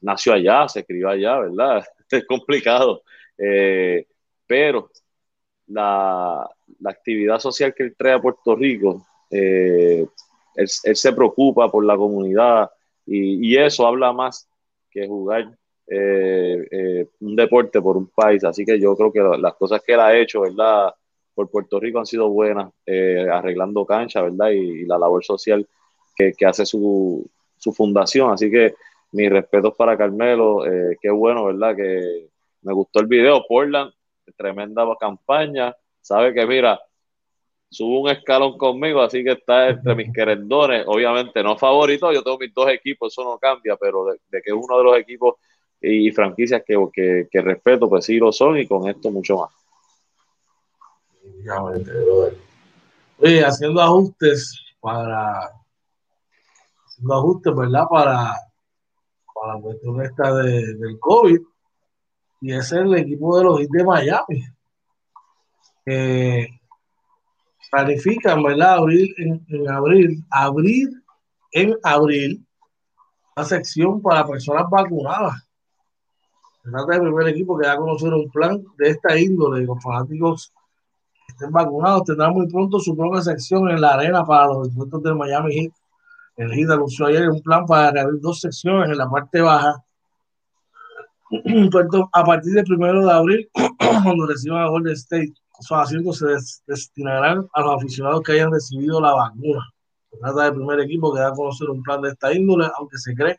[0.00, 1.84] nació allá, se crió allá, ¿verdad?
[2.10, 3.02] Es complicado.
[3.36, 4.06] Eh,
[4.46, 4.90] pero
[5.66, 6.48] la,
[6.84, 10.08] actividad social que él trae a Puerto Rico, él,
[10.66, 12.70] se preocupa por la comunidad
[13.06, 14.49] y, eso habla más
[14.90, 18.44] que jugar eh, un deporte por un país.
[18.44, 20.92] Así que yo creo que las cosas que él ha hecho, ¿verdad?
[21.34, 22.70] Por Puerto Rico han sido buenas,
[23.32, 24.50] arreglando cancha, ¿verdad?
[24.50, 25.66] Y, la labor social
[26.16, 27.28] que, que hace su,
[27.60, 28.32] su fundación.
[28.32, 28.74] Así que
[29.12, 31.76] mis respetos para Carmelo, eh, qué bueno, ¿verdad?
[31.76, 32.28] Que
[32.62, 33.44] me gustó el video.
[33.48, 33.92] Portland,
[34.36, 35.74] tremenda campaña.
[36.00, 36.80] Sabe que, mira,
[37.70, 40.84] subo un escalón conmigo, así que está entre mis querendones.
[40.86, 44.76] Obviamente no favorito, yo tengo mis dos equipos, eso no cambia, pero de, que uno
[44.78, 45.36] de los equipos
[45.80, 49.50] y franquicias que, que, respeto, pues sí lo son y con esto mucho más.
[53.18, 55.50] Oye, haciendo ajustes para
[56.86, 57.84] haciendo ajustes, ¿verdad?
[57.88, 58.34] Para,
[59.34, 61.40] para la cuestión esta de, del COVID.
[62.42, 64.44] Y ese es el equipo de los de Miami.
[65.84, 66.59] Que
[67.70, 68.74] planifican, ¿verdad?
[68.74, 70.88] Abrir en, abril, abrir
[71.52, 72.46] en abril
[73.36, 75.46] una sección para personas vacunadas.
[76.62, 79.64] Se trata del primer equipo que da a conocer un plan de esta índole.
[79.64, 80.52] Los fanáticos
[81.26, 85.02] que estén vacunados tendrán muy pronto su propia sección en la arena para los encuentros
[85.02, 85.72] del Miami Heat
[86.40, 89.84] el GID anunció ayer un plan para reabrir dos secciones en la parte baja.
[92.12, 93.50] a partir del primero de abril,
[94.02, 96.26] cuando reciban a Golden State, esos asientos se
[96.66, 99.60] destinarán a los aficionados que hayan recibido la vacuna.
[100.10, 102.96] Se trata del primer equipo que da a conocer un plan de esta índole, aunque
[102.96, 103.34] se cree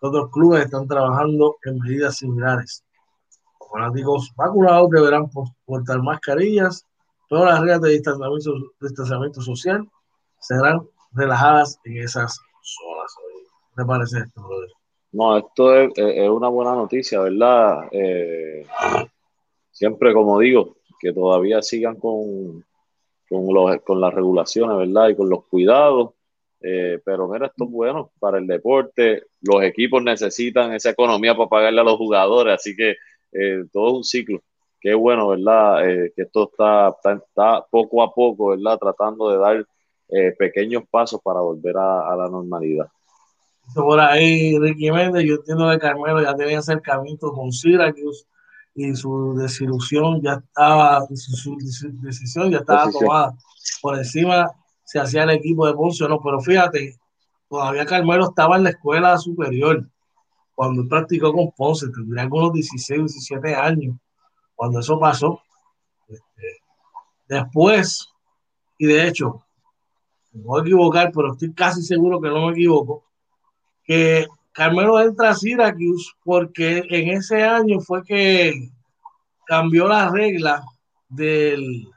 [0.00, 2.84] que otros clubes están trabajando en medidas similares.
[3.60, 5.30] Los fanáticos vacunados deberán
[5.64, 6.84] portar mascarillas.
[7.28, 9.88] Todas las reglas de distanciamiento, distanciamiento social
[10.40, 13.14] serán relajadas en esas zonas.
[13.70, 14.70] ¿Qué te parece esto, brother?
[15.12, 15.90] No, esto es,
[16.28, 17.88] una buena noticia, ¿verdad?
[17.92, 18.66] Eh,
[19.70, 22.64] siempre, como digo, que todavía sigan con,
[23.28, 25.08] con, los, con las regulaciones, ¿verdad?
[25.08, 26.10] Y con los cuidados.
[26.60, 29.24] Eh, pero mira, esto es bueno para el deporte.
[29.40, 32.96] Los equipos necesitan esa economía para pagarle a los jugadores, así que
[33.32, 34.42] eh, todo es un ciclo.
[34.78, 35.88] qué bueno, ¿verdad?
[35.88, 38.78] Eh, que esto está, está, poco a poco, ¿verdad?
[38.78, 39.66] Tratando de dar
[40.36, 42.88] pequeños pasos para volver a, la normalidad.
[43.72, 48.26] Por ahí, Ricky Méndez, yo entiendo que Carmelo ya tenía acercamiento con Syracuse
[48.82, 51.54] y su desilusión ya estaba, su,
[52.00, 53.36] decisión ya estaba tomada.
[53.82, 54.50] Por encima
[54.84, 56.98] se hacía el equipo de Ponce no, pero fíjate,
[57.48, 59.86] todavía Carmelo estaba en la escuela superior
[60.54, 63.96] cuando practicó con Ponce, tendría algunos 16, 17 años
[64.54, 65.42] cuando eso pasó.
[66.08, 66.62] Este,
[67.28, 68.08] después,
[68.78, 69.44] y de hecho,
[70.32, 73.04] me voy a equivocar, pero estoy casi seguro que no me equivoco,
[73.84, 78.52] que Carmelo entra a Syracuse porque en ese año fue que
[79.46, 80.62] cambió la regla
[81.08, 81.88] del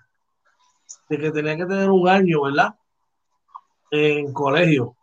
[1.10, 2.76] de que tenía que tener un año, ¿verdad?
[3.92, 4.96] En colegio.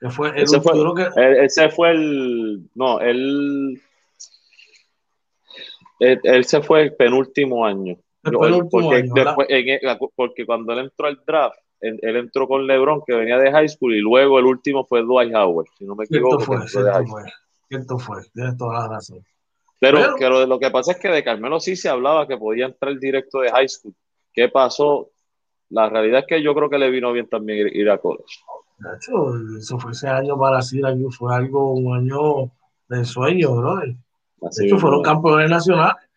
[0.00, 2.68] Que fue el ese, fue, ese fue el.
[2.74, 3.80] No, él.
[6.00, 7.96] Él, se fue el penúltimo año.
[8.22, 9.48] porque, después,
[10.16, 13.94] porque cuando él entró al draft, él, entró con LeBron, que venía de high school,
[13.94, 16.38] y luego el último fue Dwight Howard, si no me equivoco.
[16.38, 16.68] Cierto fue,
[17.06, 17.32] fue,
[17.68, 19.24] cierto fue, tienes toda la razón.
[19.80, 22.96] Pero, Pero lo, que pasa es que de Carmelo sí se hablaba que podía entrar
[23.00, 23.92] directo de high school.
[24.32, 25.10] ¿Qué pasó?
[25.70, 28.44] La realidad es que yo creo que le vino bien también ir, a college.
[28.78, 32.52] De hecho, eso fue ese año para Syracuse, fue algo, un año
[32.88, 33.80] de sueño, bro.
[33.80, 36.08] De hecho, fueron campeones nacionales.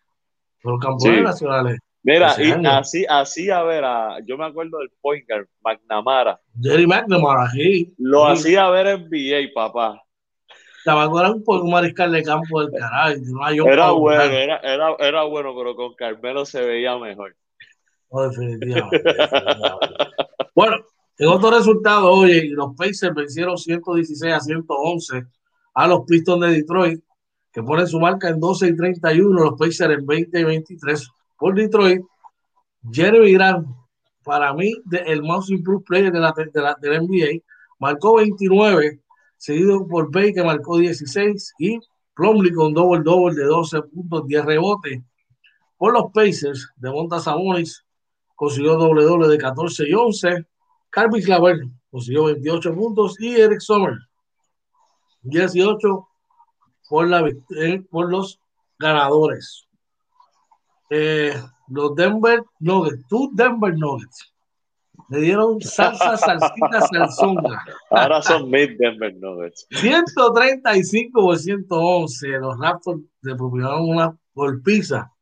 [0.60, 1.78] Fueron campeones nacionales.
[2.06, 3.82] Mira, y así, así, a ver,
[4.26, 6.40] yo me acuerdo del point guard, McNamara.
[6.62, 7.92] Jerry McNamara, sí.
[7.98, 10.00] Lo hacía ver en NBA, papá.
[10.84, 13.68] Tabaco era un, un mariscal de campo del carajo.
[13.68, 17.34] era bueno, era, era, era, bueno, pero con Carmelo se veía mejor.
[18.12, 19.02] definitivamente.
[20.54, 20.76] bueno,
[21.18, 25.24] en otro resultado, oye, los Pacers vencieron 116 a 111
[25.74, 27.02] a los Pistons de Detroit,
[27.52, 31.54] que ponen su marca en 12 y 31, los Pacers en 20 y 23 por
[31.54, 32.02] Detroit.
[32.90, 33.66] Jeremy Grant,
[34.24, 34.72] para mí,
[35.06, 37.42] el most improved player de la, de la, de la NBA,
[37.78, 39.00] marcó 29
[39.36, 41.78] seguido por Bay que marcó 16 y
[42.14, 45.02] Plumlee con doble doble de 12 puntos, 10 rebotes.
[45.76, 47.84] Por los Pacers de Monta Sabonis
[48.34, 50.46] consiguió doble doble de 14 y 11.
[50.90, 51.58] Carby Claver
[51.90, 53.94] consiguió 28 puntos y Eric Sommer
[55.22, 56.08] 18
[56.88, 58.40] por, la, eh, por los
[58.78, 59.65] ganadores.
[60.90, 61.34] Eh,
[61.68, 64.32] los Denver Nuggets, tú Denver Nuggets
[65.08, 67.64] le dieron salsa, salsita, salsonga.
[67.90, 69.66] Ahora son mid Denver Nuggets.
[69.70, 72.28] 135 por 111.
[72.28, 75.12] Los Raptors le propusieron una golpiza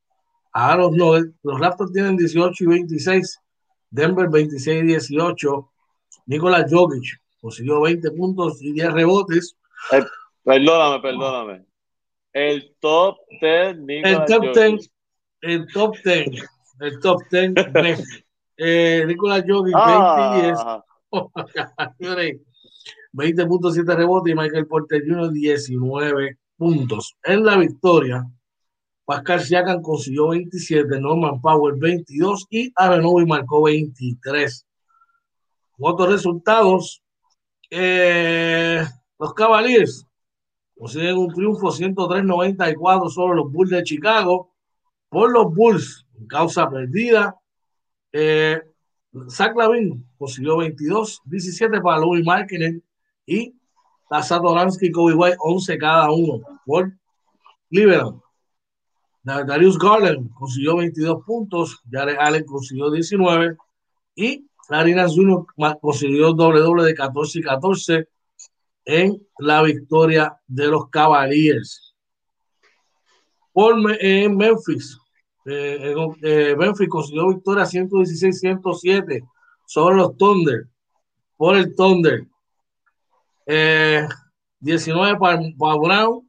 [0.52, 1.34] a los Nuggets.
[1.42, 3.40] Los Raptors tienen 18 y 26.
[3.90, 5.70] Denver 26 y 18.
[6.26, 9.56] Nicolás Jokic consiguió 20 puntos y 10 rebotes.
[9.92, 10.02] Eh,
[10.42, 11.66] perdóname, perdóname.
[12.32, 14.90] El top 10, El top 10.
[15.44, 16.42] El top 10.
[16.80, 17.54] El top 10.
[18.56, 20.82] Eh, Nicolás Jokic, ah.
[22.00, 22.40] 20
[23.12, 25.30] 20.7 rebotes y Michael Porter Jr.
[25.30, 27.16] 19 puntos.
[27.22, 28.24] En la victoria,
[29.04, 34.66] Pascal Siakam consiguió 27, Norman Powell 22 y Arenovi marcó 23.
[35.78, 37.02] Otros resultados,
[37.70, 38.82] eh,
[39.18, 40.06] los Cavaliers
[40.74, 44.53] consiguen un triunfo 103-94 sobre los Bulls de Chicago
[45.14, 47.36] por los Bulls, causa perdida
[48.10, 48.60] eh,
[49.28, 52.82] Zach Lavin consiguió 22, 17 para Louis Markkinen
[53.24, 53.54] y
[54.10, 56.92] Satoransky y Kobe White 11 cada uno por
[57.70, 58.20] Cleveland.
[59.22, 63.56] Darius Garland consiguió 22 puntos, Jared Allen consiguió 19
[64.16, 65.46] y Larina Junior
[65.80, 68.08] consiguió doble doble de 14 y 14
[68.84, 71.94] en la victoria de los Cavaliers.
[73.52, 74.98] Por en Memphis,
[75.46, 79.28] eh, eh, consiguió victoria 116-107
[79.66, 80.66] sobre los Thunder,
[81.36, 82.26] por el Thunder.
[83.46, 86.26] 19 eh, para, Brown,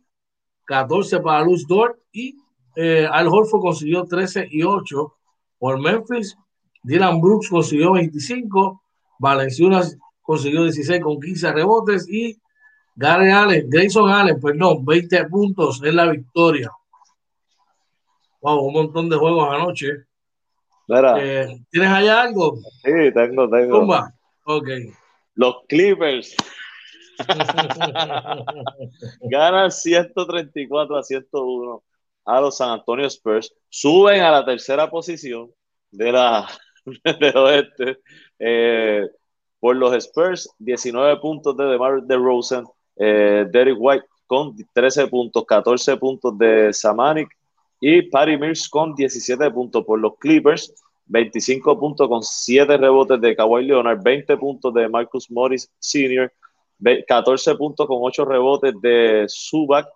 [0.66, 2.36] 14 para Luz Dort y
[2.76, 5.13] eh, Al Horford consiguió 13 y 8
[5.59, 6.38] por Memphis.
[6.84, 8.82] Dylan Brooks consiguió 25,
[9.20, 12.38] Valenciunas consiguió 16 con 15 rebotes y
[12.95, 16.72] Gary Allen, Grayson Allen, perdón, 20 puntos en la victoria
[18.46, 20.06] wow, un montón de juegos anoche.
[21.18, 22.58] Eh, ¿Tienes allá algo?
[22.84, 23.80] Sí, tengo, tengo.
[23.80, 24.14] Tumba.
[24.46, 24.70] Ok.
[25.34, 26.36] Los Clippers
[29.22, 31.84] ganan 134 a 101
[32.26, 33.52] a los San Antonio Spurs.
[33.68, 35.52] Suben a la tercera posición
[35.89, 36.48] de la
[37.20, 37.98] del oeste.
[38.38, 39.08] Eh,
[39.60, 42.66] por los Spurs, 19 puntos de DeMar DeRozan,
[42.98, 47.30] eh, Derek White con 13 puntos, 14 puntos de Samanik
[47.80, 50.73] Y Patty Mills con 17 puntos por los Clippers,
[51.07, 56.32] 25 puntos con 7 rebotes de Kawhi Leonard, 20 puntos de Marcus Morris Sr.,
[57.07, 59.88] 14 puntos con 8 rebotes de Zubac,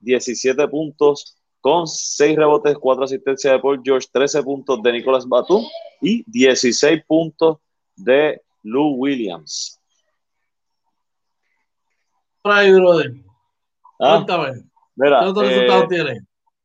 [0.00, 5.64] 17 puntos con 6 rebotes, 4 asistencias de Paul George, 13 puntos de Nicolas Batum
[6.00, 7.58] y 16 puntos
[7.96, 9.80] de Lou Williams.
[12.42, 13.14] Por ahí, brother.
[13.98, 14.64] Ah, Cuéntame.
[14.96, 16.22] Mira, ¿Qué otros eh, resultados tienes?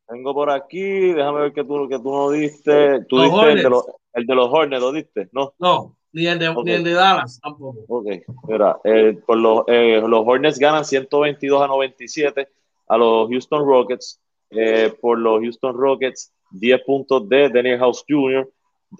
[0.10, 3.03] Tengo por aquí, déjame ver que tú, que tú no diste.
[3.05, 5.30] Tú diste el de, los, el de, los, Hornets, ¿lo diste?
[5.32, 5.53] No.
[5.60, 7.80] No, ni el de, ni el de Dallas tampoco.
[7.88, 8.07] Ok,
[8.47, 12.47] mira, eh, por los, eh, los Hornets ganan 122 a 97
[12.88, 14.20] a los Houston Rockets.
[14.51, 18.49] Eh, por los Houston Rockets, 10 puntos de Daniel House Jr.,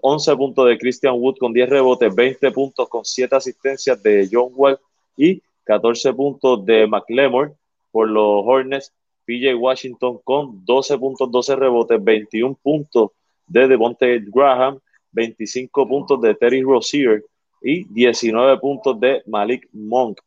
[0.02, 4.52] 11 puntos de Christian Wood con 10 rebotes, 20 puntos con 7 asistencias de John
[4.54, 4.80] Wall
[5.18, 7.54] y 14 puntos de McLemore
[7.92, 8.94] por los Hornets,
[9.30, 13.12] PJ Washington con 12 puntos, 12 rebotes, 21 puntos
[13.46, 14.80] de Devontae Graham,
[15.12, 17.24] 25 puntos de Terry Rozier
[17.62, 20.20] y 19 puntos de Malik Monk.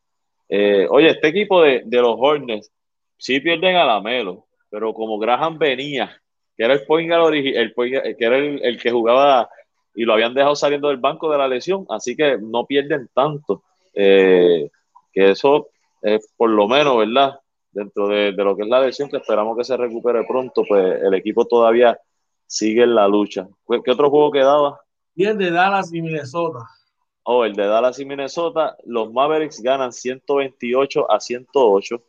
[0.47, 2.71] Eh, oye, este equipo de, los Hornets
[3.17, 6.21] sí pierden a la Melo, pero como Graham venía,
[6.55, 7.73] que era el point el,
[8.17, 9.49] que era el, que jugaba
[9.95, 13.63] y lo habían dejado saliendo del banco de la lesión, así que no pierden tanto.
[13.93, 14.69] Eh,
[15.11, 15.67] que eso
[16.01, 17.39] es por lo menos, ¿verdad?
[17.73, 21.13] Dentro de, lo que es la lesión, que esperamos que se recupere pronto, pues el
[21.15, 21.99] equipo todavía
[22.45, 23.47] sigue en la lucha.
[23.83, 24.79] ¿Qué otro juego quedaba?
[25.15, 26.59] Y el de Dallas y Minnesota.
[27.23, 28.77] Oh, el de Dallas y Minnesota.
[28.85, 32.03] Los Mavericks ganan 128 a 108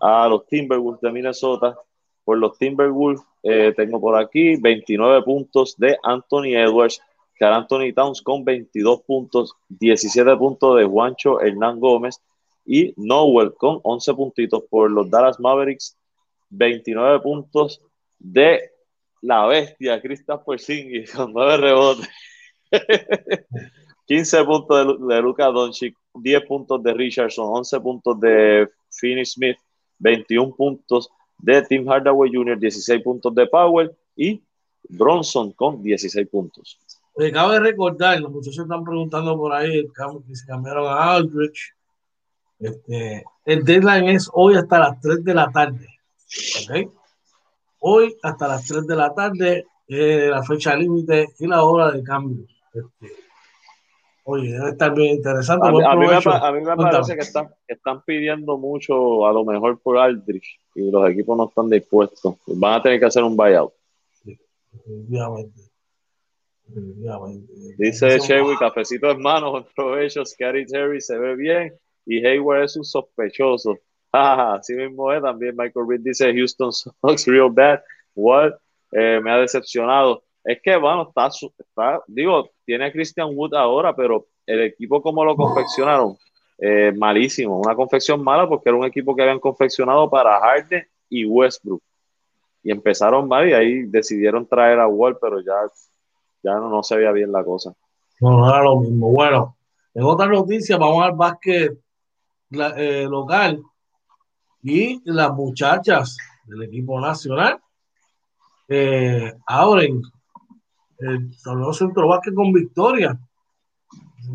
[0.00, 1.78] a los Timberwolves de Minnesota.
[2.24, 7.00] Por los Timberwolves eh, tengo por aquí 29 puntos de Anthony Edwards,
[7.38, 12.22] Carl Anthony Towns con 22 puntos, 17 puntos de Juancho Hernán Gómez
[12.64, 15.96] y Nowell con 11 puntitos por los Dallas Mavericks,
[16.50, 17.80] 29 puntos
[18.18, 18.70] de
[19.22, 22.08] la bestia Kristaps Porzingis con 9 rebotes.
[24.06, 29.56] 15 puntos de, de Luka Doncic, 10 puntos de Richardson, 11 puntos de Finney Smith,
[29.98, 34.42] 21 puntos de Tim Hardaway Jr., 16 puntos de Powell y
[34.88, 36.78] Bronson con 16 puntos.
[37.16, 39.86] Acabo de recordar, los muchachos están preguntando por ahí
[40.26, 41.74] que se cambiaron a Aldrich.
[42.60, 45.86] Este, el deadline es hoy hasta las 3 de la tarde.
[47.78, 52.02] Hoy hasta las 3 de la tarde, eh, la fecha límite y la hora de
[52.02, 52.44] cambio.
[52.74, 53.14] Este,
[54.24, 55.66] Oye, debe estar bien interesante.
[55.66, 55.78] A, mí,
[56.60, 61.36] me, parece que están, están pidiendo mucho, a lo mejor por Aldrich, y los equipos
[61.36, 62.36] no están dispuestos.
[62.46, 63.72] Van a tener que hacer un buyout.
[67.78, 72.76] Dice Sherry, cafecito en mano, con provecho, Scary Terry se ve bien y Hayward es
[72.76, 73.78] un sospechoso.
[74.12, 77.80] Así mismo es, también Michael Reed dice Houston sucks real bad.
[78.14, 78.52] What?
[78.92, 80.24] Eh, me ha decepcionado.
[80.44, 85.24] Es que, bueno, está, está, digo, tiene a Christian Wood ahora, pero el equipo como
[85.24, 86.16] lo confeccionaron,
[86.58, 87.60] eh, malísimo.
[87.60, 91.82] Una confección mala porque era un equipo que habían confeccionado para Harden y Westbrook.
[92.62, 95.54] Y empezaron mal y ahí decidieron traer a Wall, pero ya,
[96.42, 97.72] ya no, se veía bien la cosa.
[98.20, 99.10] No, no era lo mismo.
[99.10, 99.56] Bueno,
[99.94, 101.78] en otra noticia vamos al básquet
[102.50, 103.62] eh, local
[104.62, 107.60] y las muchachas del equipo nacional
[108.68, 110.02] eh, abren
[110.98, 113.18] el torneo centro básquet con victoria.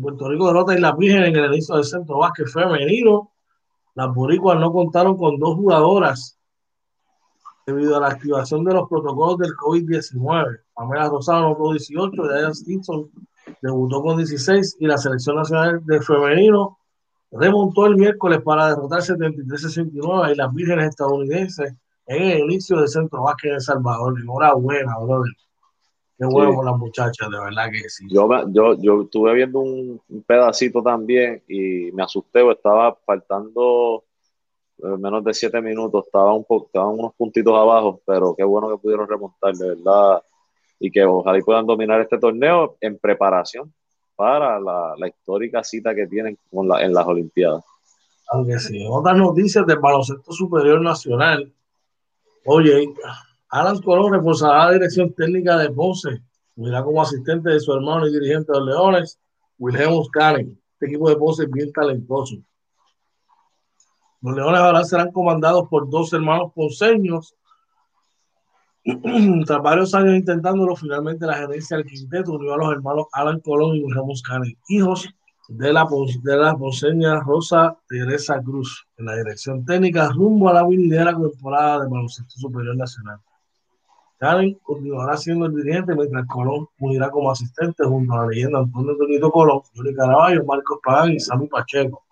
[0.00, 3.32] Puerto Rico derrota y las Virgen en el inicio del centro básquet femenino.
[3.94, 6.38] Las boricuas no contaron con dos jugadoras
[7.66, 10.60] debido a la activación de los protocolos del COVID-19.
[10.74, 13.10] Pamela Rosado anotó 18, Diane Stinson
[13.62, 16.78] debutó con 16 y la selección nacional de femenino
[17.30, 21.74] remontó el miércoles para derrotar 73-69 y las vírgenes estadounidenses
[22.06, 24.18] en el inicio del centro básquet de El Salvador.
[24.20, 25.32] Enhorabuena, brother.
[26.18, 28.06] Qué bueno con las muchachas, de verdad que sí.
[28.08, 34.04] Yo, yo, yo estuve viendo un, pedacito también y me asusté, estaba faltando
[34.78, 38.78] eh, menos de siete minutos, estaba un estaban unos puntitos abajo, pero qué bueno que
[38.78, 40.22] pudieron remontar, de verdad,
[40.80, 43.70] y que ojalá puedan dominar este torneo en preparación
[44.16, 47.62] para la, histórica cita que tienen con la, en las Olimpiadas.
[48.30, 51.52] Aunque sí, otras noticias del baloncesto superior nacional.
[52.46, 52.92] Oye,
[53.50, 56.22] Alan Colón reforzará la dirección técnica de Ponce.
[56.56, 59.20] Mira como asistente de su hermano y dirigente de los Leones,
[59.58, 60.58] Wilhelm Canning.
[60.72, 62.36] Este equipo de Ponce es bien talentoso.
[64.22, 67.34] Los Leones ahora serán comandados por dos hermanos ponceños.
[69.46, 73.74] Tras varios años intentándolo, finalmente la gerencia del quinteto unió a los hermanos Alan Colón
[73.74, 75.08] y Wilhelm Canning, hijos
[75.48, 75.88] de la,
[76.22, 81.82] de la ponceña Rosa Teresa Cruz, en la dirección técnica rumbo a la vinidera temporada
[81.82, 83.18] de baloncesto superior nacional.
[84.18, 88.96] Karen continuará siendo el dirigente mientras Colón unirá como asistente junto a la leyenda Antonio
[88.96, 92.05] Tonito Colón, Yuri Caraballo, Marcos Pagán y Sammy Pacheco.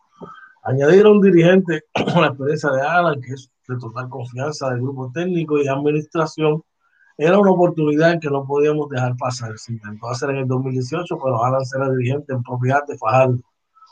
[0.65, 4.81] Añadir a un dirigente con la experiencia de Alan, que es de total confianza del
[4.81, 6.63] grupo técnico y administración,
[7.17, 9.57] era una oportunidad que no podíamos dejar pasar.
[9.57, 13.39] Se intentó hacer en el 2018, pero Alan será dirigente en propiedad de Fajardo.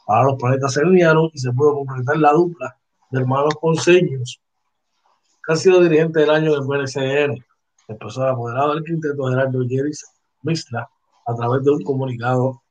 [0.08, 2.76] Ahora los planetas se alinearon y se pudo completar la dupla
[3.10, 4.42] de hermanos conseños
[5.48, 7.44] han sido dirigente del año del PNCN.
[7.88, 10.04] El profesor apoderado del quinteto Gerardo Yeris
[10.42, 10.88] Misla
[11.26, 12.62] a través de un comunicado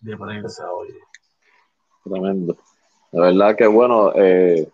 [0.00, 0.88] de prensa hoy.
[2.04, 2.56] Tremendo.
[3.12, 4.68] La verdad que bueno, eh,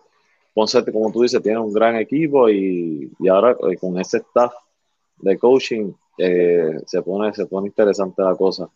[0.52, 4.52] Ponce, como tú dices, tiene un gran equipo y, y ahora eh, con ese staff
[5.18, 8.68] de coaching eh, se, pone, se pone interesante la cosa.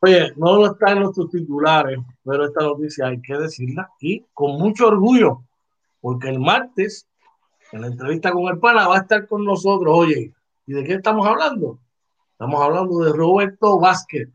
[0.00, 4.52] Oye, no lo está en nuestros titulares, pero esta noticia hay que decirla y con
[4.58, 5.42] mucho orgullo,
[6.00, 7.06] porque el martes,
[7.72, 9.92] en la entrevista con el pana, va a estar con nosotros.
[9.96, 10.32] Oye,
[10.66, 11.78] ¿y de qué estamos hablando?
[12.32, 14.28] Estamos hablando de Roberto Vázquez.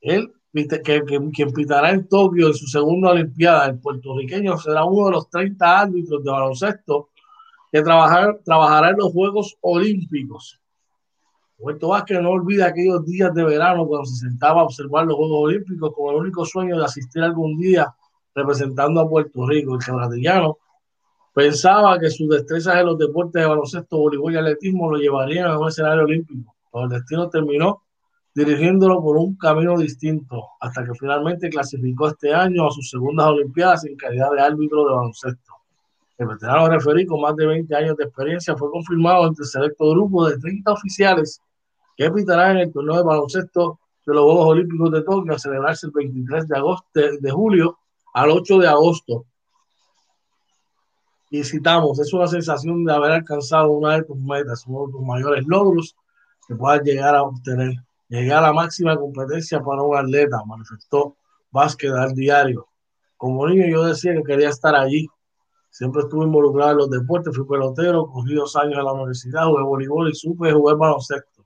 [0.00, 0.32] Él
[0.64, 1.02] que,
[1.32, 5.80] quien pitará en Tokio en su segunda Olimpiada, el puertorriqueño será uno de los 30
[5.80, 7.10] árbitros de baloncesto
[7.70, 10.58] que trabajar, trabajará en los Juegos Olímpicos.
[11.58, 15.44] Roberto Vázquez no olvida aquellos días de verano cuando se sentaba a observar los Juegos
[15.44, 17.94] Olímpicos con el único sueño de asistir algún día
[18.34, 19.74] representando a Puerto Rico.
[19.74, 20.58] El quebradillano
[21.34, 25.58] pensaba que sus destrezas en los deportes de baloncesto, voleibol y atletismo lo llevarían a
[25.58, 27.82] un escenario olímpico, pero el destino terminó
[28.36, 33.86] dirigiéndolo por un camino distinto, hasta que finalmente clasificó este año a sus segundas Olimpiadas
[33.86, 35.52] en calidad de árbitro de baloncesto.
[36.18, 39.88] El veterano referí con más de 20 años de experiencia fue confirmado entre el selecto
[39.88, 41.40] grupo de 30 oficiales
[41.96, 45.86] que pitarán en el torneo de baloncesto de los Juegos Olímpicos de Tokio a celebrarse
[45.86, 47.78] el 23 de, agosto, de julio
[48.12, 49.24] al 8 de agosto.
[51.30, 55.02] Y citamos, es una sensación de haber alcanzado una de tus metas, uno de tus
[55.02, 55.96] mayores logros
[56.46, 57.85] que puedas llegar a obtener.
[58.08, 61.16] Llegué a la máxima competencia para un atleta, manifestó
[61.50, 62.68] Vázquez al diario.
[63.16, 65.08] Como niño yo decía que quería estar allí.
[65.70, 69.62] Siempre estuve involucrado en los deportes, fui pelotero, cogí dos años en la universidad, jugué
[69.62, 71.44] voleibol y supe jugar baloncesto.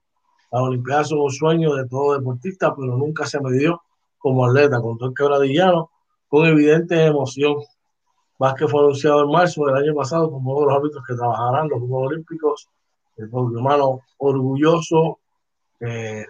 [0.53, 3.83] Las Olimpiadas son un sueño de todo deportista, pero nunca se me dio
[4.19, 5.91] como atleta, contó el quebradillano
[6.29, 7.57] con evidente emoción.
[8.39, 11.69] Vázquez fue anunciado en marzo del año pasado como uno de los árbitros que trabajarán
[11.69, 12.69] los Juegos Olímpicos.
[13.17, 15.19] El hermano orgulloso
[15.81, 16.27] eh,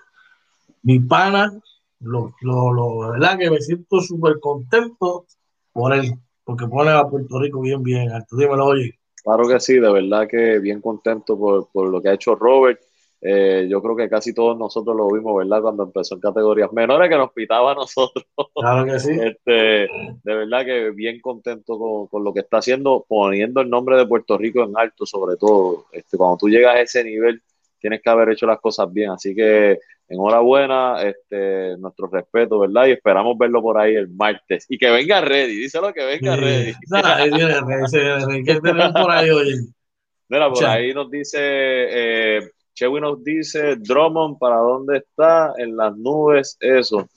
[0.82, 1.52] mi pana,
[2.00, 5.26] lo, lo, lo, verdad que me siento súper contento
[5.72, 6.14] por él,
[6.44, 8.36] porque pone a Puerto Rico bien, bien alto.
[8.36, 8.98] Dímelo, oye.
[9.22, 12.80] Claro que sí, de verdad que bien contento por, por lo que ha hecho Robert.
[13.22, 15.60] Eh, yo creo que casi todos nosotros lo vimos, ¿verdad?
[15.60, 18.24] Cuando empezó en categorías menores que nos pitaba a nosotros.
[18.54, 19.12] Claro que sí.
[19.12, 19.52] Este,
[20.22, 24.06] de verdad que bien contento con, con, lo que está haciendo, poniendo el nombre de
[24.06, 25.84] Puerto Rico en alto, sobre todo.
[25.92, 27.42] Este, cuando tú llegas a ese nivel,
[27.80, 29.10] tienes que haber hecho las cosas bien.
[29.10, 29.78] Así que
[30.08, 32.86] enhorabuena, este, nuestro respeto, ¿verdad?
[32.86, 34.66] Y esperamos verlo por ahí el martes.
[34.68, 36.40] Y que venga ready, díselo que venga sí.
[36.40, 36.72] ready.
[38.44, 39.54] ¿Qué tenemos por ahí hoy?
[40.28, 45.54] Mira, por ahí nos dice, eh, Chewy nos dice, Drummond, ¿para dónde está?
[45.58, 47.08] En las nubes, eso.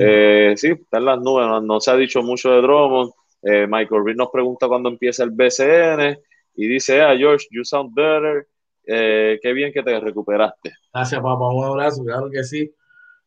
[0.00, 3.12] Eh, sí, está en las nubes, no, no, se ha dicho mucho de Drummond.
[3.42, 6.18] Eh, Michael Reed nos pregunta cuándo empieza el BCN
[6.54, 8.46] y dice, ah, George, you sound better.
[8.86, 10.72] Eh, qué bien que te recuperaste.
[10.92, 11.48] Gracias, papá.
[11.48, 12.72] Un abrazo, claro que sí.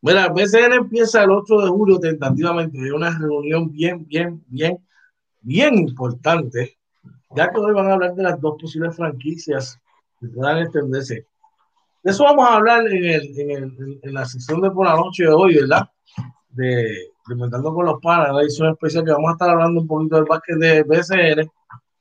[0.02, 2.78] Mira, BCN empieza el 8 de julio tentativamente.
[2.78, 4.78] Hay una reunión bien, bien, bien,
[5.40, 6.78] bien importante,
[7.34, 9.80] ya que hoy van a hablar de las dos posibles franquicias
[10.20, 11.26] que puedan extenderse.
[12.02, 14.94] De eso vamos a hablar en, el, en, el, en la sesión de por la
[14.94, 15.88] noche de hoy, ¿verdad?
[16.50, 20.16] De Inventando con los Panas, la edición especial que vamos a estar hablando un poquito
[20.16, 21.50] del básquet de BCN.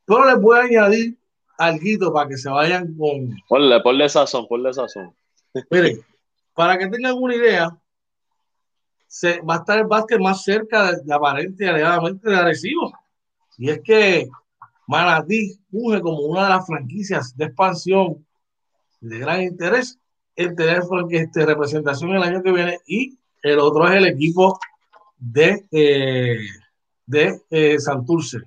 [0.06, 1.18] Pero les voy a añadir
[1.58, 3.36] algo para que se vayan con.
[3.48, 5.14] Ponle, ponle sazón, ponle sazón.
[5.70, 6.00] Miren,
[6.54, 7.78] para que tengan una idea,
[9.08, 12.94] se, va a estar el básquet más cerca de, de aparente y alegadamente de Arecibo.
[13.58, 14.28] Y es que
[14.88, 18.26] Manatí funge como una de las franquicias de expansión
[19.02, 20.00] de gran interés
[20.36, 24.60] en tener este, representación el año que viene y el otro es el equipo
[25.18, 26.40] de, eh,
[27.06, 28.40] de eh, Santurce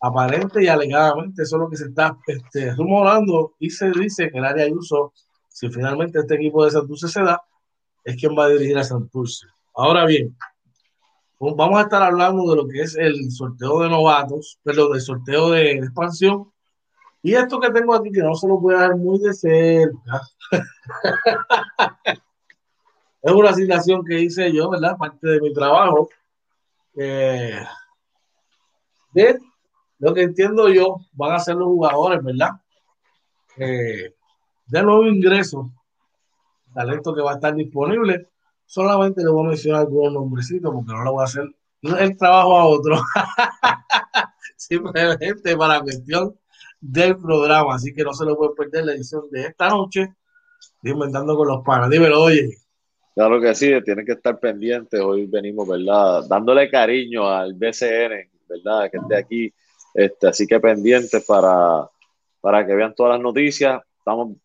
[0.00, 4.38] aparente y alegadamente eso es lo que se está este, rumorando y se dice que
[4.38, 5.12] el área de uso,
[5.48, 7.42] si finalmente este equipo de Santurce se da,
[8.04, 9.46] es quien va a dirigir a Santurce.
[9.74, 10.34] Ahora bien,
[11.38, 15.50] vamos a estar hablando de lo que es el sorteo de novatos, perdón, del sorteo
[15.50, 16.50] de expansión.
[17.22, 20.22] Y esto que tengo aquí, que no se lo voy a dar muy de cerca,
[23.22, 24.96] es una asignación que hice yo, ¿verdad?
[24.96, 26.08] Parte de mi trabajo.
[26.96, 27.60] Eh,
[29.12, 29.38] de
[30.00, 32.50] lo que entiendo yo van a ser los jugadores, ¿verdad?
[33.56, 34.14] Eh,
[34.66, 35.70] de nuevo ingreso,
[36.74, 38.28] talento que va a estar disponible.
[38.66, 41.44] Solamente le voy a mencionar algunos nombrecitos porque no le voy a hacer
[41.82, 42.96] el trabajo a otro.
[44.56, 46.36] Simplemente para cuestión
[46.80, 47.74] del programa.
[47.74, 50.14] Así que no se lo puede perder la edición de esta noche
[50.82, 51.90] Inventando con los panas.
[51.90, 52.56] Dímelo, oye.
[53.14, 54.98] Claro que sí, tiene que estar pendiente.
[54.98, 56.24] Hoy venimos, ¿verdad?
[56.28, 58.90] Dándole cariño al BCN, ¿verdad?
[58.90, 59.54] Que esté aquí.
[59.94, 61.88] Este, así que pendientes para,
[62.40, 63.82] para que vean todas las noticias.
[63.98, 64.36] Estamos,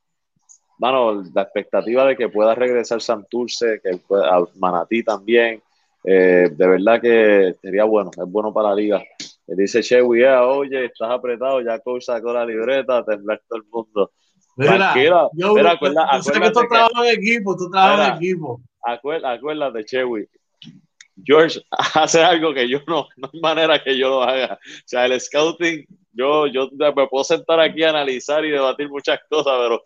[0.77, 5.61] bueno, la expectativa de que pueda regresar Santurce, que pueda, Manatí también.
[6.03, 9.03] Eh, de verdad que sería bueno, es bueno para la liga.
[9.47, 14.11] Dice Chewy, oye, estás apretado, ya coach sacó la libreta, temblar todo el mundo.
[14.55, 14.93] Mira,
[15.33, 18.61] yo, mira, acuerda, yo sé que tú trabajas en equipo, tú trabajas en equipo.
[18.81, 20.27] Acuérdate, Chewy.
[21.23, 21.61] George
[21.95, 24.53] hace algo que yo no, no hay manera que yo lo haga.
[24.55, 29.19] O sea, el scouting, yo, yo me puedo sentar aquí a analizar y debatir muchas
[29.29, 29.83] cosas, pero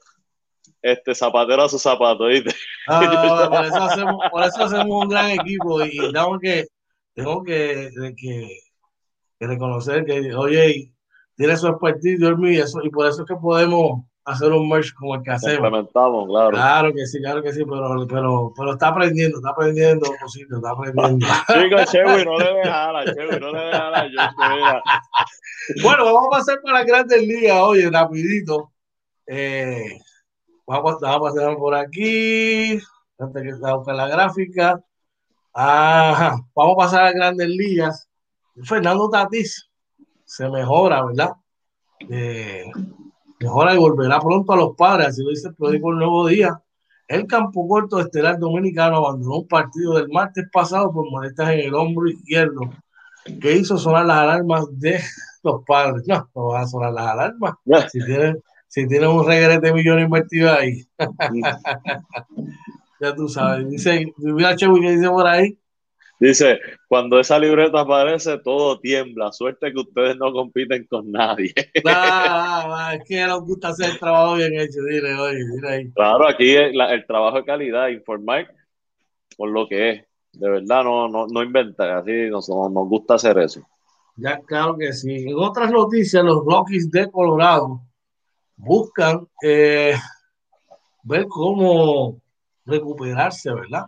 [0.81, 2.53] este zapatero a su zapato, ¿viste?
[2.87, 6.65] Por, eso hacemos, por eso hacemos un gran equipo y tengo que,
[7.13, 8.59] tengo que, que,
[9.37, 10.93] que reconocer que, oye,
[11.35, 15.15] tiene su expertise, y, eso, y por eso es que podemos hacer un merch como
[15.15, 15.87] el que hacemos.
[15.91, 16.51] claro.
[16.51, 20.71] Claro que sí, claro que sí, pero, pero, pero está aprendiendo, está aprendiendo, cosito, está
[20.71, 21.25] aprendiendo.
[21.47, 24.83] Chicos, Chewy, no le dejes a la, Chewy, no le dejes a la,
[25.83, 28.71] Bueno, vamos a pasar para las grandes ligas, oye, rapidito.
[29.27, 29.99] Eh,
[30.65, 32.79] vamos, a pasar por aquí,
[33.17, 34.83] antes que se buscar la gráfica.
[35.53, 38.09] Ajá, vamos a pasar a las grandes ligas.
[38.63, 39.69] Fernando Tatis
[40.25, 41.31] se mejora, ¿verdad?
[42.09, 42.65] Eh,
[43.39, 46.61] Mejora y volverá pronto a los padres, así lo dice el periódico El Nuevo Día.
[47.07, 51.73] El campo corto estelar dominicano abandonó un partido del martes pasado por molestias en el
[51.73, 52.61] hombro izquierdo
[53.41, 54.99] que hizo sonar las alarmas de
[55.43, 56.03] los padres.
[56.07, 57.53] No, no van a sonar las alarmas.
[57.91, 60.87] Si tienen, si tienen un regrete de millones invertido ahí.
[63.01, 63.69] ya tú sabes.
[63.69, 65.57] Dice, mira, Chewy, que dice por ahí?
[66.19, 66.59] Dice,
[66.89, 69.31] cuando esa libreta aparece, todo tiembla.
[69.31, 71.53] Suerte que ustedes no compiten con nadie.
[71.85, 74.81] Ah, es que nos gusta hacer el trabajo bien hecho.
[74.83, 75.91] Dile, oye, dile ahí.
[75.91, 78.53] Claro, aquí el, trabajo de calidad, informar
[79.37, 80.05] por lo que es.
[80.33, 81.89] De verdad, no, no, no inventar.
[81.91, 83.61] Así nos, nos gusta hacer eso.
[84.17, 85.29] Ya, claro que sí.
[85.29, 87.81] En otras noticias, los Rockies de Colorado
[88.57, 89.95] buscan eh,
[91.03, 92.19] ver cómo
[92.65, 93.85] recuperarse, ¿verdad?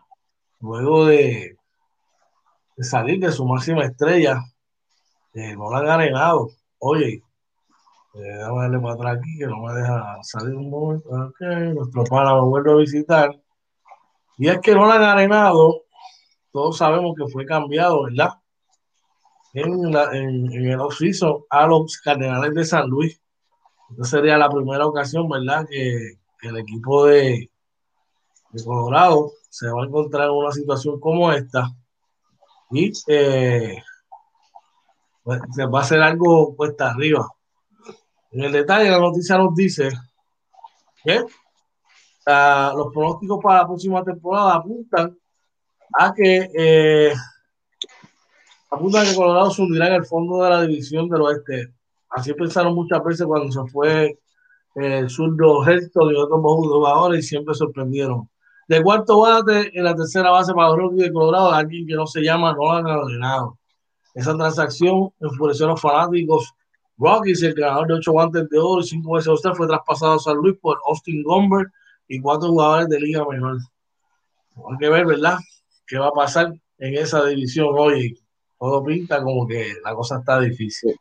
[0.62, 1.58] Luego de
[2.78, 4.44] salir de su máxima estrella.
[5.34, 6.50] Eh, no la han arenado.
[6.80, 7.24] Oye,
[8.14, 11.10] eh, déjame darle para atrás aquí que no me deja salir un momento.
[11.10, 13.40] Okay, nuestro pana lo vuelve a visitar.
[14.38, 15.84] Y es que no la han arenado.
[16.52, 18.34] Todos sabemos que fue cambiado, ¿verdad?
[19.54, 23.22] En, en, el oficio a los Cardenales de San Luis.
[23.92, 25.66] Esta sería la primera ocasión, ¿verdad?
[25.70, 27.52] Que, que el equipo de,
[28.52, 31.70] de Colorado se va a encontrar en una situación como esta
[32.72, 33.84] y eh,
[35.56, 37.28] se va a hacer algo cuesta arriba.
[38.32, 39.90] En el detalle, la noticia nos dice
[41.04, 41.26] que
[42.76, 45.18] los pronósticos para la próxima temporada apuntan
[45.94, 47.14] a que eh,
[48.70, 51.74] apuntan a que Colorado se hundirá en el fondo de la división del oeste.
[52.10, 54.20] Así pensaron muchas veces cuando se fue
[54.76, 58.30] el zurdo Heston y otros jugadores y siempre sorprendieron.
[58.72, 62.08] De cuarto bate en la tercera base para los Rockies de Colorado, alguien que no
[62.08, 63.60] se llama Nolan Arenado.
[64.14, 66.54] Esa transacción enfureció a los fanáticos.
[66.98, 70.20] Rockies, el ganador de ocho guantes de oro y cinco veces Oscar, fue traspasado a
[70.20, 71.68] San Luis por Austin Gomber
[72.08, 73.58] y cuatro jugadores de Liga Menor.
[74.56, 75.36] Hay que ver, ¿verdad?
[75.86, 78.18] ¿Qué va a pasar en esa división hoy?
[78.58, 80.96] Todo pinta como que la cosa está difícil.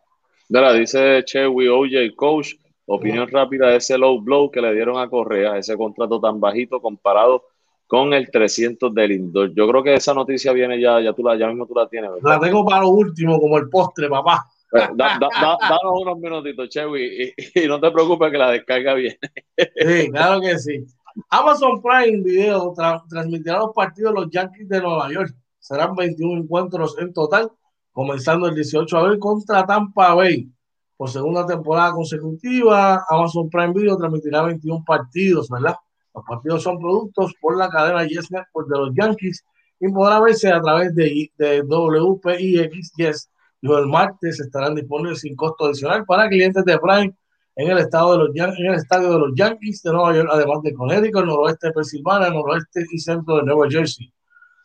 [0.49, 2.55] Mira, dice Chewy OJ Coach,
[2.87, 6.81] opinión rápida de ese low blow que le dieron a Correa, ese contrato tan bajito
[6.83, 7.45] comparado
[7.91, 9.53] con el 300 del Indoor.
[9.53, 12.13] Yo creo que esa noticia viene ya, ya, tú la, ya mismo tú la tienes.
[12.23, 14.47] La tengo para lo último, como el postre, papá.
[14.71, 19.19] Pues, danos unos minutitos, Chewy, y, no te preocupes que la descarga viene.
[19.59, 20.87] Sí, claro que sí.
[21.31, 22.73] Amazon Prime Video
[23.09, 25.35] transmitirá los partidos de los Yankees de Nueva York.
[25.59, 27.51] Serán 21 encuentros en total,
[27.91, 30.49] comenzando el 18 de abril contra Tampa Bay.
[30.97, 35.75] Por segunda temporada consecutiva, Amazon Prime Video transmitirá 21 partidos, ¿verdad?
[36.15, 39.45] Los partidos son productos por la cadena Yes Network de los Yankees
[39.81, 43.31] y podrá verse a través de, de WPIX Yes.
[43.63, 47.15] Los martes estarán disponibles sin costo adicional para clientes de Prime
[47.57, 50.63] en el, estado de los, en el estadio de los Yankees de Nueva York, además
[50.63, 54.11] de Connecticut, noroeste de Pensilvania, noroeste y centro de Nueva Jersey.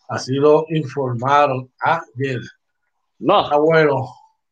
[0.07, 2.39] Así lo informaron ayer.
[3.19, 3.43] No.
[3.43, 4.05] Está bueno.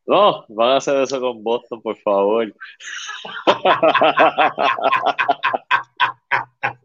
[0.06, 2.52] No, van a hacer eso con Boston, por favor.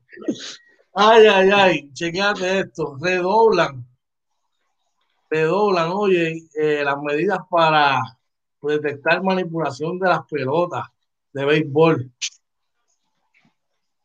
[0.93, 3.85] Ay, ay, ay, chequeate esto, redoblan,
[5.29, 8.01] redoblan, oye, eh, las medidas para
[8.61, 10.87] detectar manipulación de las pelotas
[11.31, 12.11] de béisbol.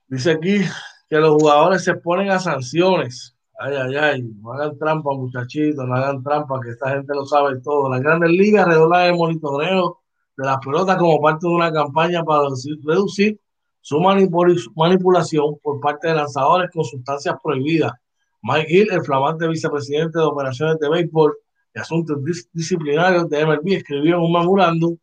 [0.07, 0.61] Dice aquí
[1.09, 3.35] que los jugadores se ponen a sanciones.
[3.59, 7.61] Ay, ay, ay, no hagan trampa, muchachitos, no hagan trampa, que esta gente lo sabe
[7.61, 7.89] todo.
[7.89, 10.01] Las grandes ligas redoblan el monitoreo
[10.37, 12.49] de las pelotas como parte de una campaña para
[12.85, 13.41] reducir
[13.85, 17.93] su manipulación por parte de lanzadores con sustancias prohibidas.
[18.41, 21.37] Mike Hill, el flamante vicepresidente de operaciones de béisbol
[21.75, 22.17] y asuntos
[22.55, 24.97] disciplinarios de MLB, escribió en un memorándum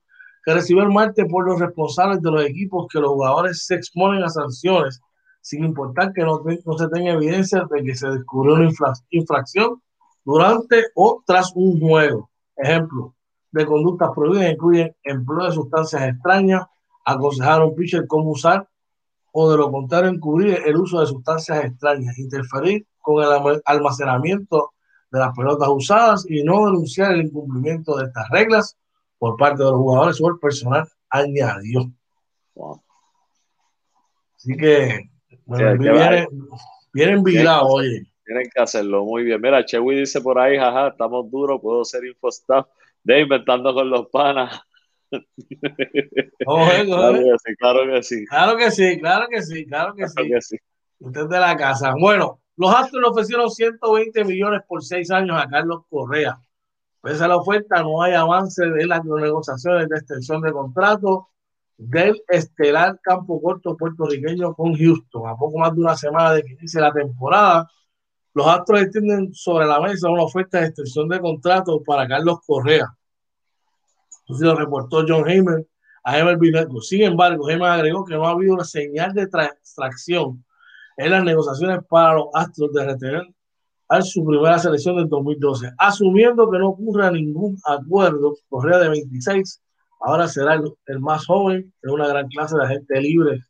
[0.44, 4.24] que recibió el martes por los responsables de los equipos que los jugadores se exponen
[4.24, 5.00] a sanciones
[5.42, 6.42] sin importar que no,
[6.76, 8.72] se tenga evidencia de que se descubrió una
[9.12, 9.80] infracción
[10.26, 12.32] durante o tras un juego.
[12.56, 13.14] Ejemplo
[13.52, 16.66] de conductas prohibidas incluyen empleo de sustancias extrañas,
[17.06, 18.68] aconsejar a pitcher cómo usar
[19.32, 24.72] o de lo contrario encubrir el uso de sustancias extrañas, interferir con el almacenamiento
[25.12, 28.78] de las pelotas usadas y no denunciar el incumplimiento de estas reglas
[29.18, 31.92] por parte de los jugadores o el personal añadió.
[34.36, 35.10] Así que,
[35.46, 36.28] bueno, vienen,
[36.94, 38.08] vienen vigilados, oye.
[38.26, 39.42] Tienen que hacerlo muy bien.
[39.42, 42.66] Mira, Chewy dice por ahí, jaja, estamos duros, puedo ser infostaff
[43.04, 44.62] de inventando con los panas.
[46.46, 48.26] claro, que sí, claro que sí.
[48.26, 50.08] Claro que sí, claro que sí, claro que,
[50.42, 50.58] sí.
[51.00, 51.94] Usted de la casa.
[52.00, 56.40] Bueno, los Astros le ofrecieron 120 millones por seis años a Carlos Correa.
[57.02, 61.30] Pese a la oferta, no hay avance de las negociaciones de extensión de contrato
[61.78, 65.28] del estelar campo corto puertorriqueño con Houston.
[65.28, 67.68] A poco más de una semana de que inicie la temporada,
[68.34, 72.96] los Astros extienden sobre la mesa una oferta de extensión de contrato para Carlos Correa
[74.22, 75.66] entonces lo reportó John Heyman
[76.04, 76.84] a MLB Network.
[76.84, 80.44] Sin embargo, Heyman agregó que no ha habido una señal de extracción
[80.98, 83.24] en las negociaciones para los Astros de retener
[83.90, 85.72] a su primera selección del 2012.
[85.78, 89.62] Asumiendo que no ocurra ningún acuerdo, Correa de 26
[90.02, 93.44] ahora será el, más joven de una gran clase de gente libre.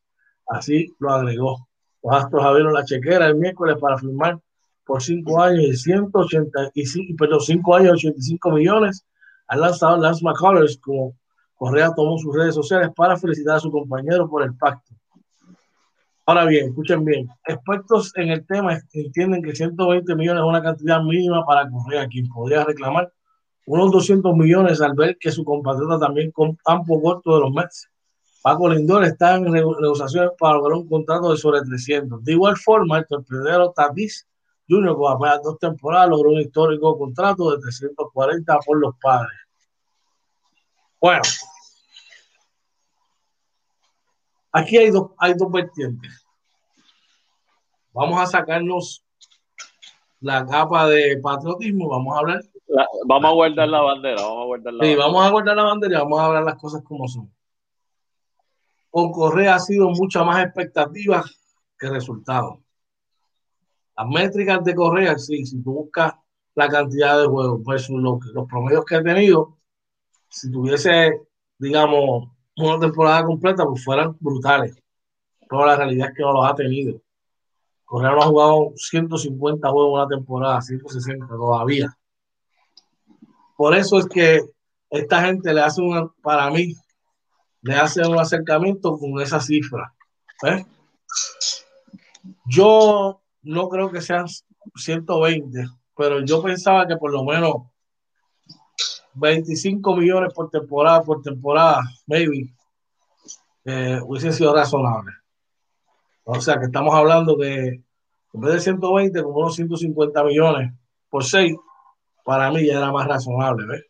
[0.47, 1.67] Así lo agregó.
[2.03, 4.39] Los Astros abrieron la chequera el miércoles para firmar
[4.85, 9.05] por 5 años y 185, perdón, 5 años y 85 millones
[9.51, 11.13] al lanzador Lance McCullers, como
[11.55, 14.93] Correa tomó sus redes sociales para felicitar a su compañero por el pacto.
[16.25, 21.03] Ahora bien, escuchen bien, expertos en el tema entienden que 120 millones es una cantidad
[21.03, 23.11] mínima para Correa, quien podría reclamar
[23.65, 27.89] unos 200 millones al ver que su compatriota también con campo corto de los Mets.
[28.41, 32.23] Paco Lindor está en negociaciones para lograr un contrato de sobre 300.
[32.23, 34.25] De igual forma, el torpedero Tatis
[34.71, 39.37] Junior, con apenas dos temporadas, logró un histórico contrato de 340 por los padres.
[41.01, 41.23] Bueno,
[44.53, 46.25] aquí hay dos, hay dos vertientes.
[47.91, 49.03] Vamos a sacarnos
[50.21, 52.41] la capa de patriotismo, vamos a hablar.
[53.05, 55.95] vamos a guardar la bandera, vamos a guardar la sí, vamos a guardar la bandera
[55.95, 57.29] y vamos a hablar las cosas como son.
[58.89, 61.25] Con Correa ha sido mucha más expectativa
[61.77, 62.61] que resultado.
[64.01, 66.15] Las métricas de Correa, sí, si tú buscas
[66.55, 69.59] la cantidad de juegos versus los, promedios que ha tenido,
[70.27, 71.21] si tuviese,
[71.59, 74.75] digamos, una temporada completa, pues fueran brutales.
[75.47, 76.99] Pero la realidad es que no los ha tenido.
[77.85, 81.95] Correa no ha jugado 150 juegos una temporada, 160 todavía.
[83.55, 84.41] Por eso es que
[84.89, 86.73] esta gente le hace una, para mí,
[87.61, 89.93] le hace un acercamiento con esa cifra.
[90.47, 90.65] ¿eh?
[92.47, 94.25] Yo no creo que sean
[94.75, 95.65] 120,
[95.95, 97.55] pero yo pensaba que por lo menos
[99.13, 102.53] 25 millones por temporada, por temporada, maybe,
[103.65, 105.11] eh, hubiese sido razonable.
[106.23, 107.83] O sea, que estamos hablando de,
[108.33, 110.73] en vez de 120, como unos 150 millones
[111.09, 111.55] por 6,
[112.23, 113.85] para mí ya era más razonable, ¿ves?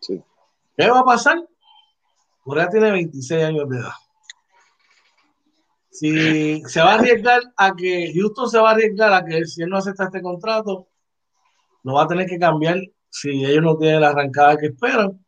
[0.00, 0.22] Sí.
[0.76, 1.44] ¿Qué va a pasar?
[2.42, 3.92] Corea tiene 26 años de edad
[5.92, 9.62] si se va a arriesgar a que Houston se va a arriesgar a que si
[9.62, 10.88] él no acepta este contrato,
[11.84, 12.80] lo va a tener que cambiar
[13.10, 15.22] si ellos no tienen la arrancada que esperan.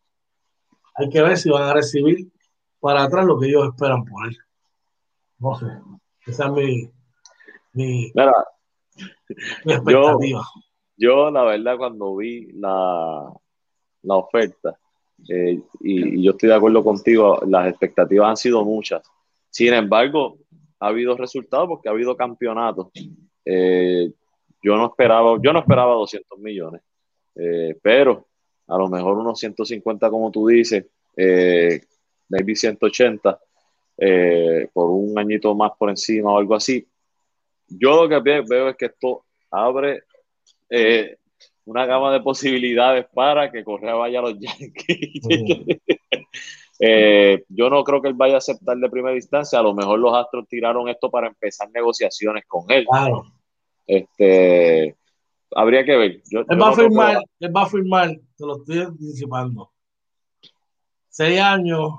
[0.95, 2.31] Hay que ver si van a recibir
[2.79, 4.37] para atrás lo que ellos esperan por él.
[5.37, 5.67] No sé.
[6.25, 6.89] Esa es mi,
[7.73, 8.11] mi,
[9.65, 10.41] expectativa.
[10.97, 13.31] Yo, la verdad, cuando vi la,
[14.01, 14.79] la oferta,
[15.29, 19.03] eh, y, y yo estoy de acuerdo contigo, las expectativas han sido muchas.
[19.51, 20.39] Sin embargo,
[20.85, 22.87] ha habido resultados porque ha habido campeonatos.
[23.43, 24.11] Eh,
[24.61, 26.81] yo no esperaba, yo no esperaba 200 millones,
[27.35, 28.27] eh, pero
[28.67, 30.85] a lo mejor unos 150 como tú dices,
[31.17, 31.81] eh,
[32.29, 33.39] maybe 180
[34.73, 36.85] por un añito más por encima o algo así,
[37.67, 40.03] yo lo que veo es que esto abre
[40.69, 41.17] eh,
[41.65, 45.21] una gama de posibilidades para que Correa vaya a los Yankees.
[46.79, 49.59] Eh, yo no creo que él vaya a aceptar de primera instancia.
[49.59, 52.85] A lo mejor los Astros tiraron esto para empezar negociaciones con él.
[52.89, 53.23] Claro.
[53.87, 54.95] Este,
[55.55, 56.21] habría que ver.
[56.31, 59.71] él, va a firmar, él va a firmar, te lo estoy anticipando.
[61.09, 61.93] Seis años,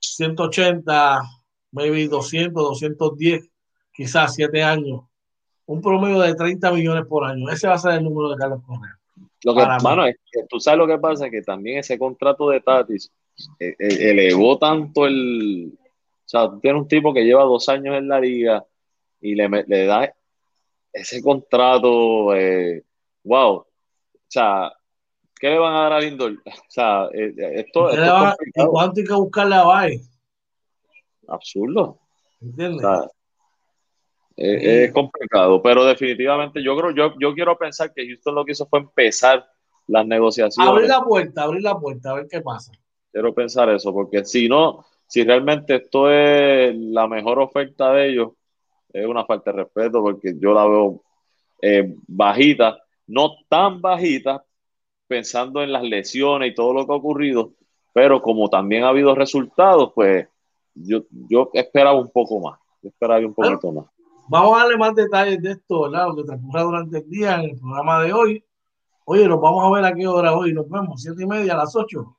[0.00, 1.22] 180,
[1.70, 3.48] maybe 200, 210,
[3.92, 5.04] quizás siete años
[5.66, 7.48] un promedio de 30 millones por año.
[7.50, 8.98] Ese va a ser el número de Carlos Correa.
[9.44, 12.60] Lo que, mano, es que tú sabes lo que pasa, que también ese contrato de
[12.60, 13.12] Tatis
[13.58, 15.72] eh, eh, elevó tanto el...
[15.74, 18.64] O sea, tú tienes un tipo que lleva dos años en la liga
[19.20, 20.14] y le, le da
[20.94, 22.82] ese contrato, eh,
[23.24, 23.56] wow.
[23.56, 23.66] O
[24.28, 24.72] sea,
[25.38, 26.32] ¿qué le van a dar a Lindor?
[26.46, 30.00] O sea, esto, ¿Y, cuánto hay que buscarle a Bay?
[31.28, 31.98] Absurdo.
[32.40, 32.86] ¿Entiendes?
[34.36, 38.66] Es complicado, pero definitivamente yo creo, yo, yo quiero pensar que Houston lo que hizo
[38.66, 39.46] fue empezar
[39.86, 40.68] las negociaciones.
[40.68, 42.72] Abrir la puerta, abrir la puerta, a ver qué pasa.
[43.12, 48.32] Quiero pensar eso, porque si no, si realmente esto es la mejor oferta de ellos,
[48.92, 51.02] es una falta de respeto, porque yo la veo
[51.62, 54.44] eh, bajita, no tan bajita,
[55.06, 57.52] pensando en las lesiones y todo lo que ha ocurrido,
[57.92, 60.26] pero como también ha habido resultados, pues
[60.74, 63.93] yo, yo esperaba un poco más, yo esperaba un poquito más.
[64.28, 66.08] Vamos a darle más detalles de esto, ¿verdad?
[66.08, 68.44] Lo que transcurra durante el día en el programa de hoy.
[69.04, 70.52] Oye, nos vamos a ver a qué hora hoy.
[70.52, 72.16] Nos vemos, siete y media, a las ocho.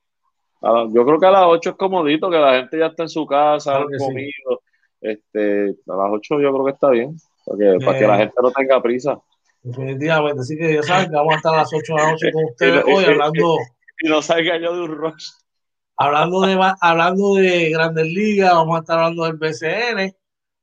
[0.62, 3.26] yo creo que a las ocho es comodito, que la gente ya está en su
[3.26, 4.62] casa, han comido.
[5.02, 8.52] Este, a las ocho yo creo que está bien, porque, para que la gente no
[8.52, 9.20] tenga prisa.
[9.62, 12.32] Definitivamente, así que ya saben que vamos a estar a las ocho de la noche
[12.32, 13.58] con ustedes hoy hablando.
[13.98, 15.30] Y no salga yo de un rush.
[15.96, 20.14] Hablando de, hablando de Grandes Ligas, vamos a estar hablando del BCN.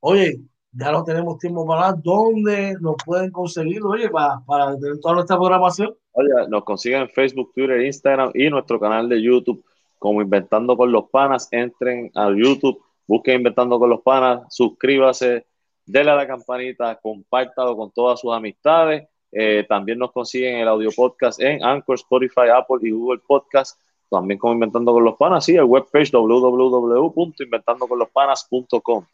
[0.00, 0.42] Oye,
[0.72, 2.02] ya no tenemos tiempo para hablar.
[2.02, 5.94] ¿Dónde nos pueden conseguir, oye, para, para tener toda nuestra programación?
[6.12, 9.64] Oye, nos consiguen en Facebook, Twitter, Instagram y nuestro canal de YouTube
[9.98, 11.46] como Inventando con los Panas.
[11.50, 15.46] Entren al YouTube, busquen Inventando con los Panas, suscríbase,
[15.86, 19.06] denle a la campanita, compártalo con todas sus amistades.
[19.30, 23.80] Eh, también nos consiguen el audio podcast en Anchor, Spotify, Apple y Google Podcast.
[24.10, 29.04] También como Inventando con los Panas, sí, el webpage www.inventandoconlospanas.com.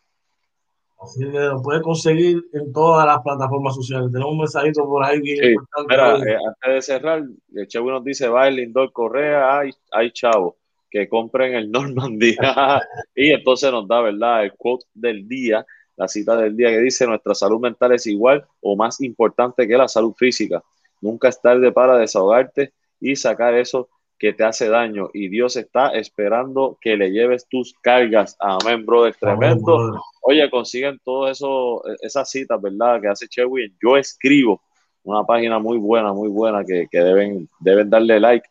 [1.00, 4.10] Así que lo puede conseguir en todas las plataformas sociales.
[4.10, 6.32] Tenemos un mensajito por ahí bien importante.
[6.32, 7.22] Eh, antes de cerrar,
[7.54, 10.56] el chavo nos dice, va el Lindor Correa, hay, hay chavo,
[10.90, 12.36] que compren el Normandy.
[13.14, 14.44] y entonces nos da, ¿verdad?
[14.44, 15.64] El quote del día,
[15.96, 19.76] la cita del día que dice, nuestra salud mental es igual o más importante que
[19.76, 20.62] la salud física.
[21.00, 23.88] Nunca es tarde para desahogarte y sacar eso
[24.18, 28.36] que te hace daño y Dios está esperando que le lleves tus cargas.
[28.40, 29.14] Amén, brother.
[29.14, 30.02] Tremendo.
[30.22, 33.00] Oye, consiguen todo eso, esas citas, ¿verdad?
[33.00, 33.76] Que hace Chewin.
[33.82, 34.60] Yo escribo
[35.04, 38.48] una página muy buena, muy buena que, deben, deben darle like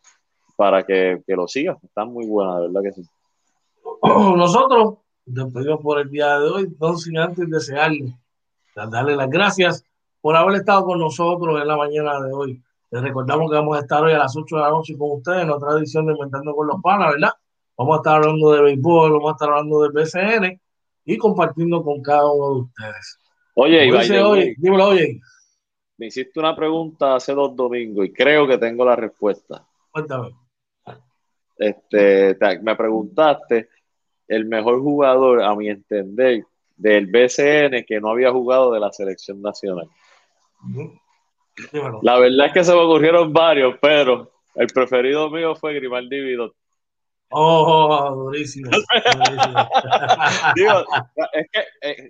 [0.56, 1.78] para que, lo sigan.
[1.84, 3.08] Están muy buenas, ¿verdad que sí?
[4.04, 8.14] Nosotros despedimos por el día de hoy, no sin antes desearle,
[8.74, 9.84] darle las gracias
[10.22, 12.64] por haber estado con nosotros en la mañana de hoy.
[12.90, 15.44] Les recordamos que vamos a estar hoy a las 8 de la noche con ustedes
[15.44, 17.32] en otra edición de Inventando con los Panas, ¿verdad?
[17.78, 20.62] Vamos a estar hablando de béisbol, vamos a estar hablando del BCN
[21.06, 23.20] y compartiendo con cada uno de ustedes.
[23.56, 25.20] Oye, Iván, oye, dímelo, oye.
[25.98, 29.68] Me hiciste una pregunta hace dos domingos y creo que tengo la respuesta.
[29.92, 30.36] Cuéntame.
[31.58, 33.70] Este, me preguntaste
[34.28, 36.46] el mejor jugador, a mi entender,
[36.76, 39.90] del BCN que no había jugado de la selección nacional.
[42.02, 46.54] La verdad es que se me ocurrieron varios, pero el preferido mío fue Grimaldi Vidot.
[47.30, 48.72] Oh, durísimo.
[50.56, 50.86] Digo,
[51.34, 52.10] es que eh,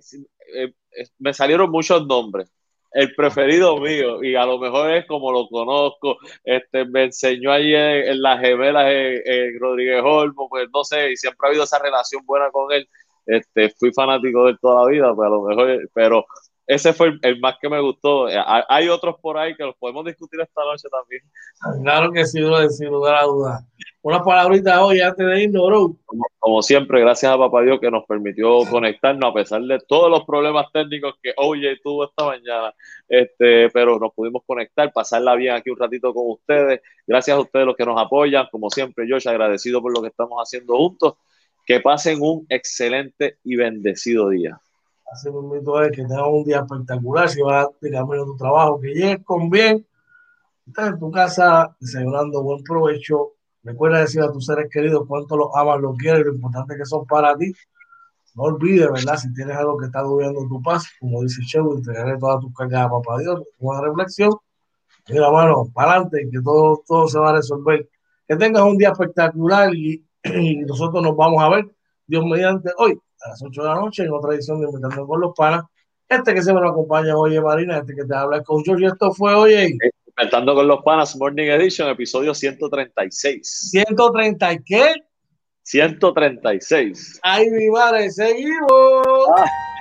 [0.53, 2.51] eh, eh, me salieron muchos nombres.
[2.91, 7.75] El preferido mío, y a lo mejor es como lo conozco, este, me enseñó allí
[7.75, 12.25] en, las gemelas en, Rodríguez Olmo, pues no sé, y siempre ha habido esa relación
[12.25, 12.87] buena con él.
[13.25, 16.25] Este, fui fanático de él toda la vida, pero pues a lo mejor, pero
[16.67, 18.27] ese fue el, más que me gustó.
[18.27, 18.35] Eh,
[18.67, 21.23] hay otros por ahí que los podemos discutir esta noche también.
[21.81, 22.41] Claro que sí,
[22.71, 23.65] sin lugar a dudas.
[24.01, 25.95] Una palabrita hoy antes de irnos, bro.
[26.39, 30.25] Como, siempre, gracias a Papá Dios que nos permitió conectarnos a pesar de todos los
[30.25, 32.73] problemas técnicos que OJ tuvo esta mañana.
[33.07, 36.81] Este, pero nos pudimos conectar, pasarla bien aquí un ratito con ustedes.
[37.05, 38.45] Gracias a ustedes los que nos apoyan.
[38.51, 41.13] Como siempre, yo agradecido por lo que estamos haciendo juntos.
[41.65, 44.59] Que pasen un excelente y bendecido día.
[45.11, 47.29] Así mismo es que tengas un día espectacular.
[47.29, 49.85] Si vas de camino a tu trabajo, que llegues con bien.
[50.65, 53.33] Estás en tu casa desayunando buen provecho.
[53.63, 57.05] Recuerda decir a tus seres queridos cuánto los amas, los quieres, lo importante que son
[57.05, 57.53] para ti.
[58.35, 59.15] no olvides, ¿verdad?
[59.17, 62.85] Si tienes algo que está durmiendo tu paz, como dice Chevo, entregaré todas tus cargas
[62.85, 64.31] a papá Dios, una reflexión.
[65.09, 67.89] Mira, mano, para adelante, que todo, todo se va a resolver.
[68.27, 70.05] Que tengas un día espectacular y,
[70.67, 71.65] nosotros nos vamos a ver,
[72.05, 75.21] Dios mediante, hoy a las 8 de la noche en otra edición de Inventando con
[75.21, 75.65] los Panas.
[76.09, 79.13] Este que se me lo acompaña, oye Marina, este que te habla con George, esto
[79.13, 79.77] fue, oye.
[80.07, 83.71] Inventando con los Panas, Morning Edition, episodio 136.
[83.73, 84.95] ¿130 qué?
[85.63, 87.19] 136.
[87.21, 89.03] Ay, mi madre, seguimos.
[89.37, 89.76] Ah.